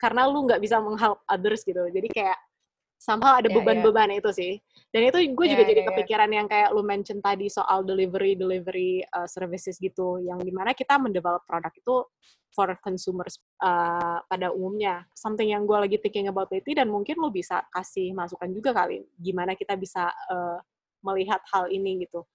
karena 0.00 0.24
lu 0.24 0.48
nggak 0.48 0.62
bisa 0.64 0.80
menghelp 0.80 1.20
others 1.28 1.60
gitu. 1.68 1.84
Jadi 1.92 2.08
kayak 2.08 2.38
somehow 2.98 3.38
ada 3.38 3.46
ya, 3.46 3.54
ya. 3.54 3.56
beban-beban 3.62 4.10
yeah, 4.10 4.18
yeah. 4.18 4.20
itu 4.20 4.30
sih. 4.34 4.52
Dan 4.90 5.00
itu 5.08 5.18
gue 5.32 5.46
juga 5.46 5.62
yeah, 5.64 5.70
jadi 5.70 5.82
yeah, 5.86 5.88
kepikiran 5.94 6.28
yeah. 6.28 6.36
yang 6.42 6.46
kayak 6.50 6.68
lu 6.74 6.82
mention 6.82 7.18
tadi 7.22 7.46
soal 7.46 7.86
delivery 7.86 8.34
delivery 8.34 9.06
uh, 9.14 9.30
services 9.30 9.78
gitu, 9.78 10.18
yang 10.18 10.42
di 10.42 10.50
mana 10.50 10.74
kita 10.74 10.98
mendevelop 10.98 11.46
produk 11.46 11.70
itu 11.72 12.04
for 12.50 12.68
consumers 12.82 13.38
uh, 13.62 14.18
pada 14.26 14.50
umumnya. 14.50 15.06
Something 15.14 15.54
yang 15.54 15.64
gue 15.64 15.78
lagi 15.78 15.96
thinking 16.02 16.26
about 16.26 16.50
itu 16.50 16.74
dan 16.74 16.90
mungkin 16.90 17.16
lu 17.22 17.30
bisa 17.30 17.62
kasih 17.70 18.10
masukan 18.12 18.50
juga 18.50 18.74
kali, 18.74 19.06
gimana 19.16 19.54
kita 19.54 19.78
bisa 19.78 20.10
uh, 20.28 20.58
melihat 21.06 21.38
hal 21.54 21.70
ini 21.70 22.02
gitu. 22.04 22.26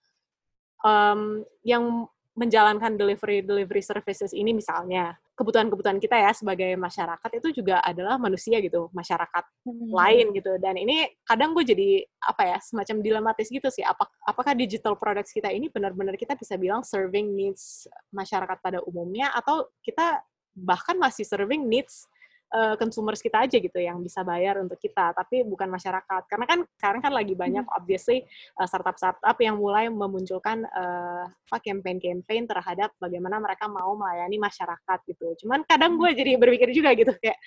Um, 0.84 1.44
yang 1.64 2.08
menjalankan 2.34 2.98
delivery 2.98 3.46
delivery 3.46 3.84
services 3.84 4.34
ini 4.34 4.58
misalnya 4.58 5.16
kebutuhan-kebutuhan 5.34 5.98
kita 5.98 6.14
ya 6.14 6.32
sebagai 6.32 6.78
masyarakat 6.78 7.30
itu 7.42 7.62
juga 7.62 7.82
adalah 7.82 8.22
manusia 8.22 8.62
gitu 8.62 8.94
masyarakat 8.94 9.44
hmm. 9.66 9.90
lain 9.90 10.26
gitu 10.38 10.52
dan 10.62 10.78
ini 10.78 11.10
kadang 11.26 11.58
gue 11.58 11.66
jadi 11.66 11.90
apa 12.22 12.44
ya 12.54 12.58
semacam 12.62 12.96
dilematis 13.02 13.50
gitu 13.50 13.66
sih 13.74 13.82
Apakah, 13.82 14.14
apakah 14.30 14.54
digital 14.54 14.94
products 14.94 15.34
kita 15.34 15.50
ini 15.50 15.74
benar-benar 15.74 16.14
kita 16.22 16.38
bisa 16.38 16.54
bilang 16.56 16.86
serving 16.86 17.34
needs 17.34 17.90
masyarakat 18.14 18.58
pada 18.62 18.80
umumnya 18.86 19.34
atau 19.34 19.66
kita 19.82 20.22
bahkan 20.54 20.94
masih 21.02 21.26
serving 21.26 21.66
needs 21.66 22.06
uh, 22.54 22.76
consumers 22.78 23.20
kita 23.20 23.44
aja 23.44 23.58
gitu 23.58 23.80
yang 23.82 24.00
bisa 24.00 24.22
bayar 24.22 24.62
untuk 24.62 24.78
kita, 24.78 25.12
tapi 25.18 25.42
bukan 25.44 25.68
masyarakat. 25.68 26.22
Karena 26.30 26.46
kan 26.46 26.60
sekarang 26.78 27.02
kan 27.02 27.12
lagi 27.12 27.34
banyak 27.34 27.66
hmm. 27.66 27.76
obviously 27.76 28.24
uh, 28.62 28.68
startup-startup 28.70 29.36
yang 29.42 29.58
mulai 29.58 29.90
memunculkan 29.90 30.64
uh, 30.70 31.26
apa 31.28 31.58
campaign-campaign 31.60 32.46
terhadap 32.46 32.94
bagaimana 33.02 33.42
mereka 33.42 33.66
mau 33.66 33.98
melayani 33.98 34.38
masyarakat 34.38 35.00
gitu. 35.10 35.46
Cuman 35.46 35.66
kadang 35.66 35.98
gue 35.98 36.10
hmm. 36.14 36.18
jadi 36.18 36.32
berpikir 36.38 36.70
juga 36.72 36.94
gitu 36.94 37.14
kayak 37.18 37.38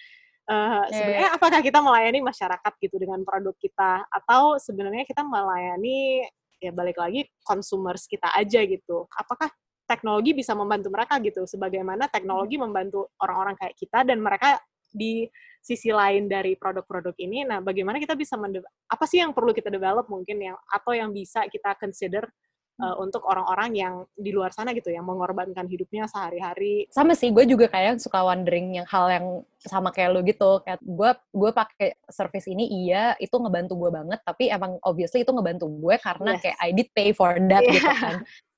uh, 0.50 0.84
sebenarnya 0.90 1.30
apakah 1.38 1.60
kita 1.62 1.78
melayani 1.78 2.20
masyarakat 2.26 2.72
gitu 2.82 2.96
dengan 2.98 3.22
produk 3.22 3.54
kita 3.56 4.04
atau 4.10 4.58
sebenarnya 4.58 5.06
kita 5.06 5.22
melayani 5.22 6.26
ya 6.56 6.72
balik 6.72 6.98
lagi 6.98 7.28
consumers 7.46 8.10
kita 8.10 8.32
aja 8.34 8.64
gitu. 8.66 9.06
Apakah 9.14 9.52
teknologi 9.86 10.34
bisa 10.34 10.50
membantu 10.52 10.90
mereka 10.90 11.22
gitu 11.22 11.46
sebagaimana 11.46 12.10
teknologi 12.10 12.58
hmm. 12.58 12.64
membantu 12.66 13.14
orang-orang 13.22 13.54
kayak 13.54 13.74
kita 13.78 14.02
dan 14.02 14.18
mereka 14.18 14.58
di 14.92 15.26
sisi 15.66 15.90
lain 15.90 16.30
dari 16.30 16.54
produk-produk 16.54 17.18
ini. 17.18 17.42
Nah, 17.42 17.58
bagaimana 17.58 17.98
kita 17.98 18.14
bisa 18.14 18.38
apa 18.86 19.04
sih 19.10 19.18
yang 19.18 19.34
perlu 19.34 19.50
kita 19.50 19.66
develop 19.66 20.06
mungkin 20.06 20.38
yang 20.38 20.56
atau 20.70 20.94
yang 20.94 21.10
bisa 21.10 21.42
kita 21.50 21.74
consider 21.74 22.30
uh, 22.78 22.96
untuk 23.00 23.24
orang-orang 23.26 23.74
yang 23.74 23.94
di 24.14 24.30
luar 24.30 24.52
sana 24.52 24.70
gitu 24.76 24.92
yang 24.92 25.02
mengorbankan 25.02 25.66
hidupnya 25.66 26.06
sehari-hari. 26.06 26.86
Sama 26.92 27.16
sih, 27.16 27.32
gue 27.32 27.44
juga 27.48 27.66
kayak 27.66 27.98
suka 27.98 28.22
wondering 28.22 28.78
yang 28.78 28.86
hal 28.86 29.06
yang 29.10 29.26
sama 29.58 29.90
kayak 29.90 30.14
lo 30.14 30.20
gitu. 30.22 30.62
Kayak 30.62 30.80
gue 30.84 31.10
gue 31.34 31.50
pakai 31.50 31.88
service 32.12 32.46
ini 32.46 32.86
iya, 32.86 33.18
itu 33.18 33.34
ngebantu 33.34 33.74
gue 33.74 33.90
banget, 33.90 34.20
tapi 34.22 34.52
emang 34.52 34.78
obviously 34.84 35.24
itu 35.24 35.32
ngebantu 35.32 35.66
gue 35.66 35.94
karena 35.98 36.36
yes. 36.36 36.40
kayak 36.46 36.58
I 36.62 36.70
did 36.70 36.88
pay 36.94 37.10
for 37.10 37.34
that 37.34 37.62
yeah. 37.64 37.74
gitu 37.74 37.90
kan. 37.90 38.16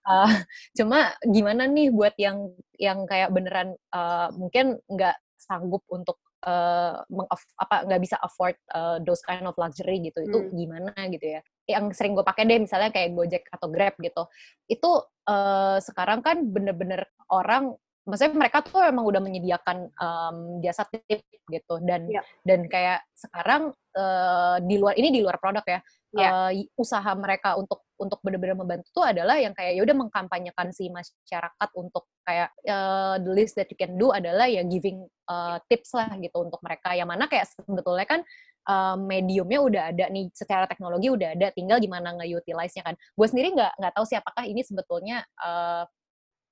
Uh, 0.08 0.32
cuma 0.72 1.12
gimana 1.20 1.68
nih 1.68 1.92
buat 1.92 2.16
yang 2.16 2.48
yang 2.80 3.04
kayak 3.04 3.28
beneran 3.28 3.76
uh, 3.92 4.32
mungkin 4.32 4.80
nggak 4.88 5.16
sanggup 5.38 5.86
untuk 5.88 6.18
uh, 6.44 7.02
apa 7.58 7.76
nggak 7.86 8.02
bisa 8.02 8.16
afford 8.20 8.58
uh, 8.74 8.98
those 9.02 9.22
kind 9.22 9.46
of 9.46 9.54
luxury 9.54 10.02
gitu 10.02 10.18
itu 10.22 10.38
hmm. 10.38 10.50
gimana 10.54 10.92
gitu 11.08 11.38
ya 11.38 11.40
yang 11.70 11.94
sering 11.94 12.18
gue 12.18 12.26
pakai 12.26 12.44
deh 12.44 12.58
misalnya 12.58 12.90
kayak 12.90 13.14
Gojek 13.14 13.44
atau 13.48 13.68
Grab 13.70 13.94
gitu 14.02 14.22
itu 14.66 14.90
uh, 15.30 15.78
sekarang 15.78 16.20
kan 16.20 16.42
bener-bener 16.42 17.06
orang 17.30 17.78
maksudnya 18.08 18.40
mereka 18.40 18.64
tuh 18.64 18.80
emang 18.88 19.04
udah 19.04 19.20
menyediakan 19.20 19.92
um, 20.00 20.36
jasa 20.64 20.88
tip 20.88 21.20
gitu 21.28 21.74
dan 21.84 22.08
yeah. 22.08 22.24
dan 22.40 22.64
kayak 22.64 23.04
sekarang 23.12 23.76
uh, 23.92 24.56
di 24.64 24.80
luar 24.80 24.96
ini 24.96 25.12
di 25.12 25.20
luar 25.20 25.36
produk 25.36 25.64
ya 25.68 25.80
yeah. 26.14 26.48
uh, 26.48 26.52
usaha 26.78 27.10
mereka 27.18 27.58
untuk 27.58 27.84
untuk 27.98 28.22
benar-benar 28.22 28.54
membantu 28.54 28.88
tuh 28.94 29.04
adalah 29.04 29.36
yang 29.42 29.52
kayak 29.52 29.74
ya 29.74 29.82
udah 29.82 29.96
mengkampanyekan 30.06 30.70
si 30.70 30.86
masyarakat 30.88 31.70
untuk 31.74 32.06
kayak 32.22 32.54
uh, 32.70 33.18
the 33.18 33.32
least 33.34 33.58
that 33.58 33.66
you 33.68 33.74
can 33.74 33.98
do 33.98 34.14
adalah 34.14 34.46
ya 34.46 34.62
giving 34.62 35.02
uh, 35.26 35.58
tips 35.66 35.92
lah 35.98 36.08
gitu 36.22 36.38
untuk 36.38 36.62
mereka 36.62 36.94
yang 36.94 37.10
mana 37.10 37.26
kayak 37.26 37.50
sebetulnya 37.50 38.06
kan 38.06 38.20
uh, 38.70 38.94
mediumnya 38.94 39.58
udah 39.58 39.82
ada 39.90 40.06
nih 40.14 40.30
secara 40.30 40.70
teknologi 40.70 41.10
udah 41.10 41.34
ada 41.34 41.50
tinggal 41.50 41.82
gimana 41.82 42.14
nge-utilize-nya 42.22 42.86
kan 42.86 42.94
gue 42.94 43.26
sendiri 43.26 43.58
nggak 43.58 43.72
nggak 43.82 43.92
tahu 43.98 44.04
sih 44.06 44.16
apakah 44.16 44.46
ini 44.46 44.62
sebetulnya 44.62 45.26
uh, 45.42 45.84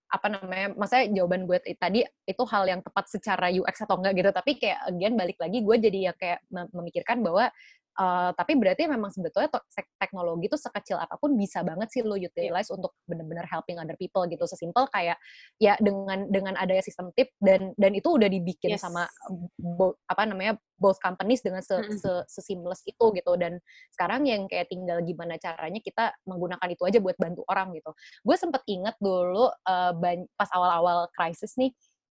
apa 0.07 0.31
namanya, 0.31 0.71
maksudnya 0.79 1.11
jawaban 1.19 1.51
gue 1.51 1.59
tadi 1.75 2.07
itu 2.07 2.42
hal 2.47 2.64
yang 2.71 2.79
tepat 2.79 3.11
secara 3.11 3.51
UX 3.51 3.83
atau 3.83 3.99
enggak 3.99 4.14
gitu, 4.23 4.31
tapi 4.31 4.55
kayak 4.55 4.79
again 4.87 5.19
balik 5.19 5.35
lagi 5.42 5.59
gue 5.66 5.77
jadi 5.83 5.99
ya 6.11 6.12
kayak 6.14 6.40
memikirkan 6.71 7.27
bahwa 7.27 7.51
Uh, 7.97 8.31
tapi 8.37 8.61
berarti 8.61 8.85
memang 8.85 9.09
sebetulnya 9.09 9.49
teknologi 9.97 10.53
itu 10.53 10.61
sekecil 10.61 11.01
apa 11.01 11.17
pun 11.17 11.33
bisa 11.33 11.65
banget 11.65 11.89
sih 11.89 12.05
lo 12.05 12.13
iya. 12.15 12.29
utilize 12.29 12.69
yeah. 12.69 12.77
untuk 12.77 12.93
benar-benar 13.09 13.49
helping 13.49 13.81
other 13.81 13.97
people 13.97 14.29
gitu. 14.29 14.45
Sesimpel 14.45 14.85
kayak 14.93 15.17
ya 15.57 15.81
dengan 15.81 16.29
dengan 16.29 16.55
adanya 16.61 16.85
sistem 16.85 17.09
tip 17.17 17.33
dan 17.41 17.73
dan 17.81 17.93
itu 17.97 18.13
udah 18.13 18.29
dibikin 18.29 18.77
yes. 18.77 18.85
sama 18.85 19.09
bo, 19.57 19.97
apa 20.07 20.29
namanya 20.29 20.61
both 20.77 21.01
companies 21.01 21.41
dengan 21.41 21.65
se, 21.65 21.73
mm 21.73 21.83
-hmm. 21.89 21.97
se, 21.97 22.11
seseamless 22.29 22.85
itu 22.85 23.05
gitu. 23.17 23.33
Dan 23.41 23.57
sekarang 23.97 24.29
yang 24.29 24.45
kayak 24.45 24.69
tinggal 24.69 25.01
gimana 25.01 25.41
caranya 25.41 25.81
kita 25.81 26.13
menggunakan 26.29 26.69
itu 26.69 26.83
aja 26.85 26.99
buat 27.01 27.17
bantu 27.17 27.43
orang 27.49 27.73
gitu. 27.73 27.97
Gue 28.21 28.37
sempet 28.37 28.61
inget 28.69 28.95
dulu 29.01 29.49
uh, 29.49 29.93
pas 30.37 30.51
awal-awal 30.53 31.09
krisis 31.17 31.57
nih 31.57 31.73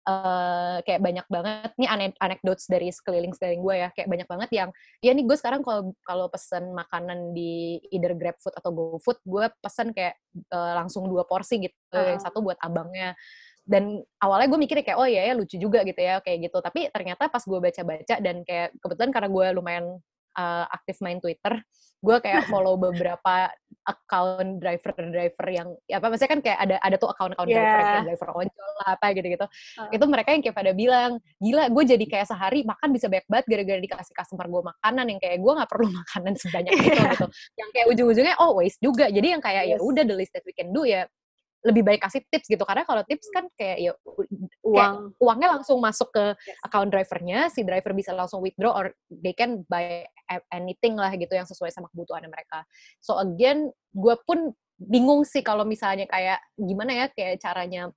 uh, 0.06 0.78
kayak 0.84 1.00
banyak 1.02 1.26
banget 1.26 1.70
nih 1.80 1.88
anek 1.88 2.12
anekdotes 2.20 2.68
dari 2.70 2.92
sekeliling 2.92 3.34
sekeliling 3.34 3.62
gue 3.64 3.74
ya 3.74 3.88
kayak 3.96 4.08
banyak 4.08 4.28
banget 4.28 4.50
yang 4.52 4.70
ya 5.02 5.10
nih 5.16 5.24
gue 5.24 5.36
sekarang 5.38 5.64
kalau 5.64 5.96
kalau 6.06 6.26
pesen 6.30 6.70
makanan 6.76 7.32
di 7.34 7.82
either 7.90 8.14
GrabFood 8.14 8.54
atau 8.54 8.70
GoFood 8.70 9.18
gue 9.24 9.44
pesen 9.58 9.90
kayak 9.90 10.14
uh, 10.54 10.78
langsung 10.78 11.08
dua 11.08 11.26
porsi 11.26 11.66
gitu 11.66 11.96
uh. 11.96 12.14
yang 12.14 12.20
satu 12.22 12.44
buat 12.44 12.60
abangnya 12.62 13.18
dan 13.68 14.00
awalnya 14.24 14.48
gue 14.48 14.60
mikirnya 14.64 14.84
kayak 14.84 14.98
oh 14.98 15.04
iya 15.04 15.28
ya 15.28 15.34
lucu 15.36 15.60
juga 15.60 15.84
gitu 15.84 16.00
ya 16.00 16.24
kayak 16.24 16.48
gitu 16.48 16.58
tapi 16.64 16.88
ternyata 16.88 17.28
pas 17.28 17.44
gue 17.44 17.58
baca-baca 17.60 18.16
dan 18.16 18.40
kayak 18.40 18.72
kebetulan 18.80 19.12
karena 19.12 19.28
gue 19.28 19.46
lumayan 19.60 19.84
uh, 20.38 20.64
aktif 20.70 21.02
main 21.02 21.18
Twitter 21.18 21.58
gue 21.98 22.16
kayak 22.22 22.46
follow 22.52 22.78
beberapa 22.78 23.50
account 23.88 24.60
driver-driver 24.60 25.46
yang 25.48 25.68
ya 25.88 25.96
apa 25.96 26.12
maksudnya 26.12 26.32
kan 26.36 26.40
kayak 26.44 26.58
ada 26.60 26.76
ada 26.84 26.96
tuh 27.00 27.08
account-account 27.08 27.48
yeah. 27.48 27.56
driver 27.58 27.80
kayak 27.80 28.04
driver 28.04 28.28
ojol 28.36 28.70
lah 28.84 28.88
apa 28.94 29.06
gitu-gitu. 29.16 29.46
Uh. 29.80 29.88
Itu 29.96 30.04
mereka 30.06 30.28
yang 30.36 30.42
kayak 30.44 30.56
pada 30.60 30.72
bilang, 30.76 31.10
"Gila, 31.40 31.72
gue 31.72 31.84
jadi 31.96 32.04
kayak 32.04 32.26
sehari 32.28 32.68
makan 32.68 32.88
bisa 32.92 33.08
banyak 33.08 33.26
banget 33.26 33.46
gara-gara 33.48 33.80
dikasih 33.80 34.14
customer 34.14 34.46
gue 34.46 34.62
makanan 34.76 35.04
yang 35.08 35.20
kayak 35.24 35.38
gue 35.40 35.52
nggak 35.56 35.70
perlu 35.72 35.88
makanan 36.04 36.32
sebanyak 36.36 36.72
itu 36.76 36.92
gitu." 37.00 37.26
Yang 37.56 37.68
kayak 37.72 37.86
ujung-ujungnya 37.96 38.36
oh 38.44 38.52
waste 38.60 38.80
juga. 38.84 39.08
Jadi 39.08 39.26
yang 39.32 39.42
kayak 39.42 39.64
ya 39.66 39.74
yes. 39.74 39.80
ya 39.80 39.86
udah 39.88 40.04
the 40.04 40.16
least 40.16 40.32
that 40.36 40.44
we 40.44 40.52
can 40.52 40.68
do 40.70 40.84
ya 40.84 41.08
lebih 41.66 41.82
baik 41.82 42.00
kasih 42.06 42.22
tips 42.30 42.46
gitu 42.46 42.62
karena 42.62 42.86
kalau 42.86 43.02
tips 43.02 43.26
kan 43.34 43.50
kayak 43.58 43.78
ya 43.82 43.92
uang 44.62 44.94
kayak 45.10 45.18
uangnya 45.18 45.48
langsung 45.58 45.82
masuk 45.82 46.08
ke 46.14 46.24
yes. 46.38 46.58
account 46.62 46.90
drivernya 46.94 47.50
si 47.50 47.66
driver 47.66 47.92
bisa 47.98 48.14
langsung 48.14 48.38
withdraw 48.38 48.78
or 48.78 48.94
they 49.10 49.34
can 49.34 49.66
buy 49.66 50.06
anything 50.54 50.94
lah 50.94 51.10
gitu 51.18 51.34
yang 51.34 51.48
sesuai 51.50 51.74
sama 51.74 51.90
kebutuhan 51.90 52.30
mereka 52.30 52.62
so 53.02 53.18
again 53.18 53.74
gue 53.90 54.14
pun 54.22 54.54
bingung 54.78 55.26
sih 55.26 55.42
kalau 55.42 55.66
misalnya 55.66 56.06
kayak 56.06 56.38
gimana 56.54 56.94
ya 56.94 57.06
kayak 57.10 57.42
caranya 57.42 57.90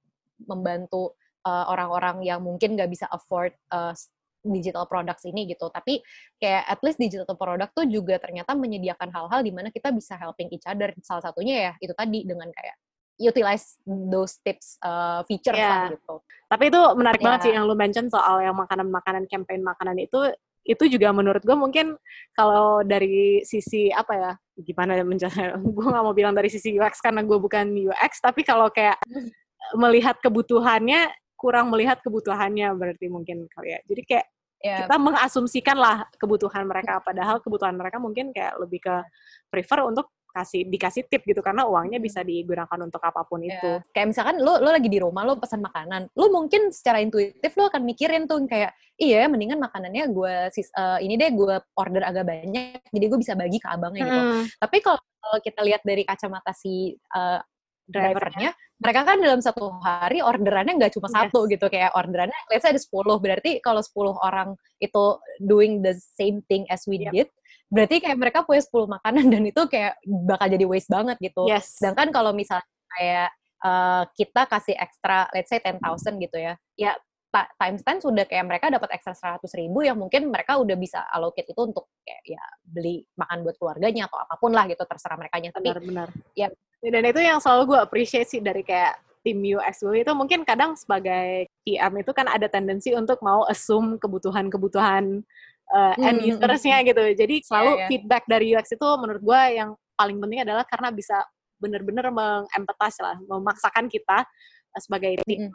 membantu 0.49 1.13
uh, 1.45 1.69
orang-orang 1.69 2.25
yang 2.25 2.41
mungkin 2.41 2.73
nggak 2.73 2.89
bisa 2.89 3.05
afford 3.13 3.53
uh, 3.69 3.93
digital 4.41 4.89
products 4.89 5.21
ini 5.29 5.45
gitu. 5.45 5.69
Tapi 5.69 6.01
kayak 6.41 6.65
at 6.65 6.81
least 6.81 6.97
digital 6.97 7.37
product 7.37 7.77
tuh 7.77 7.85
juga 7.85 8.17
ternyata 8.17 8.57
menyediakan 8.57 9.13
hal-hal 9.13 9.45
di 9.45 9.53
mana 9.53 9.69
kita 9.69 9.93
bisa 9.93 10.17
helping 10.17 10.49
each 10.49 10.65
other. 10.65 10.89
Salah 11.05 11.21
satunya 11.21 11.69
ya 11.69 11.73
itu 11.77 11.93
tadi 11.93 12.25
dengan 12.25 12.49
kayak 12.49 12.75
utilize 13.19 13.79
those 13.85 14.39
tips 14.43 14.79
uh, 14.83 15.25
feature 15.27 15.55
yeah. 15.55 15.89
lah 15.89 15.95
gitu. 15.95 16.15
Tapi 16.51 16.63
itu 16.71 16.81
menarik 16.95 17.19
yeah. 17.19 17.27
banget 17.27 17.39
sih 17.47 17.51
yang 17.55 17.65
lu 17.67 17.75
mention 17.75 18.07
soal 18.07 18.39
yang 18.39 18.55
makanan-makanan 18.55 19.27
campaign 19.27 19.61
makanan 19.63 19.97
itu 19.99 20.31
itu 20.61 20.83
juga 20.93 21.09
menurut 21.09 21.41
gue 21.41 21.57
mungkin 21.57 21.97
kalau 22.37 22.85
dari 22.85 23.41
sisi 23.41 23.89
apa 23.89 24.13
ya 24.13 24.31
gimana 24.61 24.93
ya 24.93 25.01
menjelaskan 25.01 25.57
gue 25.77 25.87
nggak 25.89 26.05
mau 26.05 26.13
bilang 26.13 26.37
dari 26.37 26.53
sisi 26.53 26.77
UX 26.77 27.01
karena 27.01 27.25
gue 27.25 27.37
bukan 27.41 27.73
UX 27.73 28.21
tapi 28.21 28.45
kalau 28.45 28.69
kayak 28.69 29.01
melihat 29.81 30.21
kebutuhannya 30.21 31.09
kurang 31.33 31.73
melihat 31.73 31.97
kebutuhannya 32.05 32.69
berarti 32.77 33.09
mungkin 33.09 33.49
kali 33.49 33.73
ya 33.73 33.79
jadi 33.89 34.01
kayak 34.05 34.25
yeah. 34.61 34.79
kita 34.85 34.95
mengasumsikan 35.01 35.77
lah 35.77 36.05
kebutuhan 36.21 36.69
mereka 36.69 37.01
padahal 37.01 37.41
kebutuhan 37.41 37.73
mereka 37.73 37.97
mungkin 37.97 38.29
kayak 38.29 38.61
lebih 38.61 38.85
ke 38.85 38.95
prefer 39.49 39.81
untuk 39.81 40.13
kasih 40.31 40.65
dikasih 40.65 41.05
tip 41.05 41.21
gitu 41.23 41.43
karena 41.43 41.67
uangnya 41.67 41.99
bisa 41.99 42.23
digunakan 42.23 42.79
untuk 42.81 43.03
apa 43.03 43.21
pun 43.27 43.43
Ya, 43.43 43.59
itu. 43.59 43.71
Kayak 43.91 44.07
misalkan 44.15 44.35
lu 44.39 44.53
lu 44.57 44.69
lagi 44.71 44.87
di 44.87 44.97
rumah 44.97 45.27
lu 45.27 45.35
pesan 45.37 45.59
makanan, 45.61 46.09
lu 46.15 46.31
mungkin 46.31 46.71
secara 46.71 47.03
intuitif 47.03 47.51
lu 47.53 47.67
akan 47.67 47.83
mikirin 47.83 48.25
tuh 48.25 48.39
kayak 48.47 48.71
iya 48.97 49.27
mendingan 49.27 49.59
makanannya 49.59 50.07
gue 50.09 50.35
ini 51.01 51.13
deh 51.17 51.29
gue 51.33 51.55
order 51.75 52.03
agak 52.05 52.25
banyak 52.25 52.81
jadi 52.89 53.05
gue 53.09 53.19
bisa 53.19 53.33
bagi 53.35 53.57
ke 53.59 53.67
abangnya 53.67 54.03
gitu. 54.07 54.21
Mm, 54.21 54.43
Tapi 54.57 54.77
kalau 54.79 54.99
kita 55.43 55.61
lihat 55.61 55.81
dari 55.83 56.03
kacamata 56.05 56.53
si 56.53 56.95
uh, 57.13 57.41
drivernya. 57.85 58.11
drivernya, 58.15 58.51
mereka 58.81 59.01
kan 59.03 59.17
dalam 59.19 59.41
satu 59.43 59.67
hari 59.83 60.23
orderannya 60.23 60.73
nggak 60.79 60.93
cuma 60.95 61.09
Yes. 61.11 61.15
satu 61.17 61.39
gitu 61.49 61.65
kayak 61.67 61.91
orderannya 61.93 62.39
let's 62.49 62.63
say 62.63 62.71
ada 62.71 62.79
10 62.81 62.87
berarti 63.19 63.51
kalau 63.59 63.81
10 63.83 64.15
orang 64.21 64.55
itu 64.79 65.03
doing 65.43 65.83
the 65.83 65.93
same 66.15 66.39
thing 66.47 66.63
as 66.71 66.87
we 66.87 66.97
Yep. 67.01 67.11
did 67.13 67.29
berarti 67.71 68.03
kayak 68.03 68.17
mereka 68.19 68.43
punya 68.43 68.61
10 68.61 68.95
makanan 68.99 69.25
dan 69.31 69.43
itu 69.47 69.61
kayak 69.71 69.95
bakal 70.03 70.47
jadi 70.51 70.65
waste 70.67 70.91
banget 70.91 71.17
gitu 71.23 71.47
Yes. 71.47 71.79
sedangkan 71.79 72.11
kalau 72.11 72.35
misalnya 72.35 72.67
kayak 72.91 73.29
uh, 73.63 74.03
kita 74.11 74.41
kasih 74.51 74.75
ekstra 74.75 75.31
let's 75.31 75.47
say 75.47 75.63
10,000 75.63 75.79
gitu 76.19 76.37
ya 76.37 76.53
ya 76.75 76.91
times 77.31 77.81
10 77.87 78.03
sudah 78.03 78.25
kayak 78.27 78.43
mereka 78.43 78.67
dapat 78.67 78.91
ekstra 78.91 79.39
100 79.39 79.47
ribu 79.55 79.87
yang 79.87 79.95
mungkin 79.95 80.27
mereka 80.27 80.59
udah 80.59 80.75
bisa 80.75 81.07
allocate 81.15 81.47
itu 81.47 81.61
untuk 81.63 81.87
kayak 82.03 82.21
ya 82.27 82.43
beli 82.59 83.07
makan 83.15 83.47
buat 83.47 83.55
keluarganya 83.55 84.11
atau 84.11 84.19
apa 84.19 84.35
pun 84.35 84.51
lah 84.51 84.67
gitu 84.67 84.83
terserah 84.83 85.15
mereka 85.15 85.39
tapi 85.39 85.71
benar-benar. 85.71 86.11
ya. 86.35 86.51
Dan 86.81 87.03
itu 87.07 87.21
yang 87.21 87.39
selalu 87.39 87.71
gue 87.71 87.79
appreciate 87.79 88.27
sih 88.27 88.43
dari 88.43 88.65
kayak 88.65 88.99
tim 89.21 89.37
gue 89.37 90.01
itu 90.01 90.11
mungkin 90.17 90.41
kadang 90.41 90.73
sebagai 90.73 91.45
PM 91.61 91.93
itu 92.01 92.11
kan 92.11 92.25
ada 92.25 92.49
tendensi 92.49 92.89
untuk 92.97 93.21
mau 93.21 93.45
assume 93.45 94.01
kebutuhan-kebutuhan 94.01 95.21
uh, 95.69 95.93
Hmm, 95.95 96.07
end 96.07 96.19
hmm, 96.25 96.31
usersnya 96.37 96.77
gitu. 96.81 97.03
Jadi 97.13 97.35
selalu 97.45 97.71
iya. 97.77 97.87
feedback 97.87 98.23
dari 98.25 98.45
UX 98.55 98.73
itu 98.73 98.87
menurut 98.97 99.21
gue 99.21 99.41
yang 99.53 99.69
paling 99.95 100.17
penting 100.17 100.39
adalah 100.41 100.65
karena 100.65 100.89
bisa 100.89 101.21
benar-benar 101.61 102.09
mengempathize 102.09 102.99
lah, 103.05 103.15
memaksakan 103.29 103.85
kita 103.85 104.25
uh, 104.25 104.81
sebagai 104.81 105.21
tim 105.29 105.51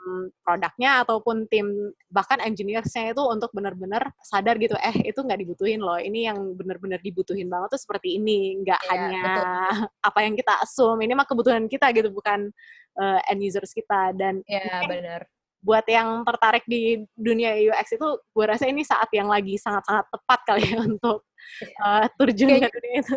produknya 0.47 1.03
ataupun 1.03 1.51
tim 1.51 1.67
bahkan 2.13 2.39
engineers-nya 2.39 3.11
itu 3.11 3.23
untuk 3.27 3.51
benar-benar 3.51 4.13
sadar 4.23 4.55
gitu 4.61 4.77
eh 4.79 5.09
itu 5.11 5.19
nggak 5.19 5.41
dibutuhin 5.41 5.81
loh 5.81 5.97
ini 5.99 6.29
yang 6.29 6.55
benar-benar 6.55 7.01
dibutuhin 7.01 7.49
banget 7.49 7.75
tuh 7.75 7.81
seperti 7.81 8.21
ini 8.21 8.61
nggak 8.61 8.81
Iya, 8.87 8.91
hanya 8.93 9.23
betul. 9.25 9.47
apa 10.13 10.19
yang 10.23 10.35
kita 10.37 10.55
assume 10.63 11.01
ini 11.03 11.13
mah 11.17 11.27
kebutuhan 11.27 11.65
kita 11.67 11.91
gitu 11.97 12.13
bukan 12.13 12.53
uh, 13.01 13.19
end 13.33 13.41
users 13.41 13.73
kita 13.73 14.13
dan 14.15 14.45
ya 14.45 14.63
mungkin 14.63 14.89
benar 15.01 15.23
buat 15.65 15.85
yang 15.89 16.23
tertarik 16.23 16.65
di 16.69 17.05
dunia 17.17 17.57
UX 17.59 17.97
itu 17.97 18.09
gue 18.23 18.45
rasa 18.47 18.69
ini 18.71 18.87
saat 18.87 19.09
yang 19.11 19.27
lagi 19.27 19.59
sangat-sangat 19.59 20.07
tepat 20.13 20.41
kali 20.47 20.63
ya 20.63 20.79
untuk 20.85 21.27
uh, 21.83 22.07
terjun 22.19 22.61
ke 22.61 22.69
dunia 22.71 23.01
itu 23.03 23.17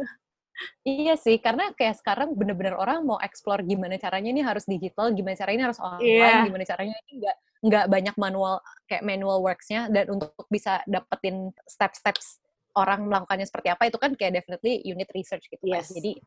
Iya 0.83 1.15
sih, 1.15 1.39
karena 1.39 1.71
kayak 1.71 2.03
sekarang 2.03 2.35
bener-bener 2.35 2.75
orang 2.75 3.07
mau 3.07 3.15
explore 3.23 3.63
gimana 3.63 3.95
caranya 3.95 4.27
ini 4.27 4.43
harus 4.43 4.67
digital, 4.67 5.07
gimana 5.15 5.35
caranya 5.39 5.55
ini 5.55 5.65
harus 5.71 5.79
online, 5.79 6.03
Iya. 6.03 6.47
gimana 6.51 6.65
caranya 6.67 6.95
ini 6.99 7.11
nggak 7.23 7.35
nggak 7.59 7.85
banyak 7.91 8.15
manual 8.15 8.55
kayak 8.87 9.03
manual 9.03 9.43
works-nya 9.43 9.91
dan 9.91 10.07
untuk 10.11 10.31
bisa 10.47 10.79
dapetin 10.87 11.51
step-steps 11.67 12.39
orang 12.75 13.07
melakukannya 13.07 13.43
seperti 13.43 13.67
apa 13.71 13.91
itu 13.91 13.97
kan 13.99 14.11
kayak 14.15 14.39
definitely 14.39 14.79
unit 14.83 15.07
research 15.11 15.43
gitu 15.51 15.63
kan. 15.67 15.83
Yes. 15.83 15.91
Jadi 15.91 16.19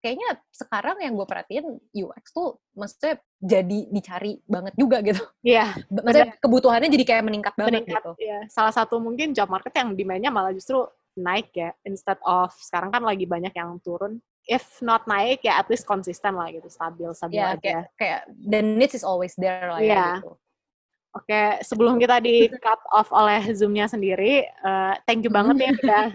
kayaknya 0.00 0.40
sekarang 0.48 0.96
yang 1.00 1.12
gue 1.12 1.26
perhatiin 1.28 1.66
UX 1.92 2.24
tuh 2.32 2.56
maksudnya 2.72 3.20
jadi 3.36 3.78
dicari 3.88 4.40
banget 4.44 4.72
juga 4.74 5.00
gitu. 5.00 5.20
Iya, 5.40 5.76
Maksudnya 6.04 6.36
kebutuhannya 6.40 6.88
jadi 6.88 7.04
kayak 7.04 7.24
meningkat 7.24 7.54
banget 7.54 7.84
meningkat 7.84 8.02
gitu. 8.02 8.12
ya. 8.20 8.40
Salah 8.48 8.72
satu 8.72 8.96
mungkin 8.98 9.32
job 9.32 9.48
market 9.48 9.72
yang 9.72 9.92
demand-nya 9.92 10.32
malah 10.32 10.50
justru 10.50 10.84
naik 11.14 11.52
ya, 11.52 11.70
instead 11.84 12.16
of 12.24 12.48
sekarang 12.56 12.88
kan 12.88 13.04
lagi 13.04 13.24
banyak 13.24 13.52
yang 13.52 13.76
turun. 13.80 14.18
If 14.48 14.80
not 14.80 15.04
naik 15.04 15.44
ya 15.44 15.60
at 15.60 15.68
least 15.68 15.84
konsisten 15.84 16.32
lah 16.34 16.48
gitu, 16.48 16.66
stabil 16.66 17.12
stabil 17.12 17.38
Ya 17.38 17.54
aja. 17.54 17.60
kayak 17.60 17.84
kayak 17.94 18.20
the 18.40 18.60
needs 18.64 18.96
is 18.96 19.04
always 19.04 19.36
there 19.36 19.68
lah 19.68 19.78
Iya. 19.78 19.92
ya 19.92 20.04
gitu. 20.18 20.32
Oke, 21.10 21.42
sebelum 21.60 21.98
kita 21.98 22.22
di 22.22 22.46
cut 22.64 22.80
off 22.88 23.10
oleh 23.10 23.42
Zoom-nya 23.52 23.84
sendiri, 23.84 24.46
eh, 24.46 24.94
thank 25.04 25.26
you 25.26 25.30
banget 25.30 25.58
ya 25.58 25.70
udah 25.82 26.06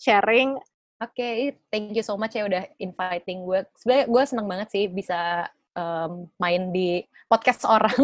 sharing. 0.00 0.56
Oke, 1.00 1.56
thank 1.72 1.96
you 1.96 2.04
so 2.04 2.20
much 2.20 2.36
ya 2.36 2.44
udah 2.44 2.64
inviting 2.76 3.48
gue. 3.48 3.64
Sebenarnya 3.80 4.04
gue 4.04 4.22
seneng 4.28 4.46
banget 4.46 4.68
sih 4.68 4.84
bisa 4.84 5.48
um, 5.72 6.28
main 6.36 6.68
di 6.68 7.00
podcast 7.24 7.64
orang. 7.64 7.96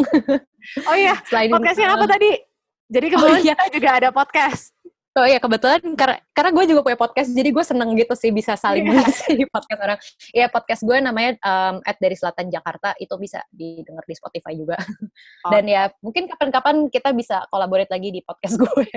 Oh 0.88 0.96
iya, 0.96 1.20
Selain 1.28 1.52
podcastnya 1.52 1.92
apa 1.92 2.08
tadi? 2.08 2.40
Jadi 2.88 3.06
kebetulan 3.12 3.42
iya. 3.44 3.52
kita 3.52 3.64
juga 3.68 3.90
ada 4.00 4.08
podcast. 4.08 4.72
Oh 5.16 5.24
iya 5.24 5.40
kebetulan 5.40 5.80
karena 5.96 6.20
karena 6.36 6.50
gue 6.52 6.64
juga 6.76 6.80
punya 6.84 6.98
podcast, 7.00 7.32
jadi 7.32 7.48
gue 7.48 7.64
seneng 7.64 7.88
gitu 7.96 8.12
sih 8.12 8.28
bisa 8.32 8.52
saling 8.52 8.84
Iya. 8.84 9.00
mengisi 9.00 9.32
di 9.32 9.44
podcast 9.52 9.80
orang. 9.80 9.98
Iya 10.32 10.46
podcast 10.52 10.82
gue 10.84 10.96
namanya 11.00 11.30
um, 11.40 11.80
at 11.88 11.96
dari 11.96 12.16
Selatan 12.16 12.52
Jakarta 12.52 12.92
itu 13.00 13.16
bisa 13.16 13.40
didengar 13.48 14.04
di 14.04 14.14
Spotify 14.16 14.52
juga. 14.56 14.76
Oh. 15.46 15.52
Dan 15.54 15.70
ya 15.70 15.86
mungkin 16.02 16.26
kapan-kapan 16.26 16.90
kita 16.90 17.14
bisa 17.14 17.46
collaborate 17.54 17.86
lagi 17.86 18.10
di 18.10 18.18
podcast 18.18 18.58
gue. 18.58 18.88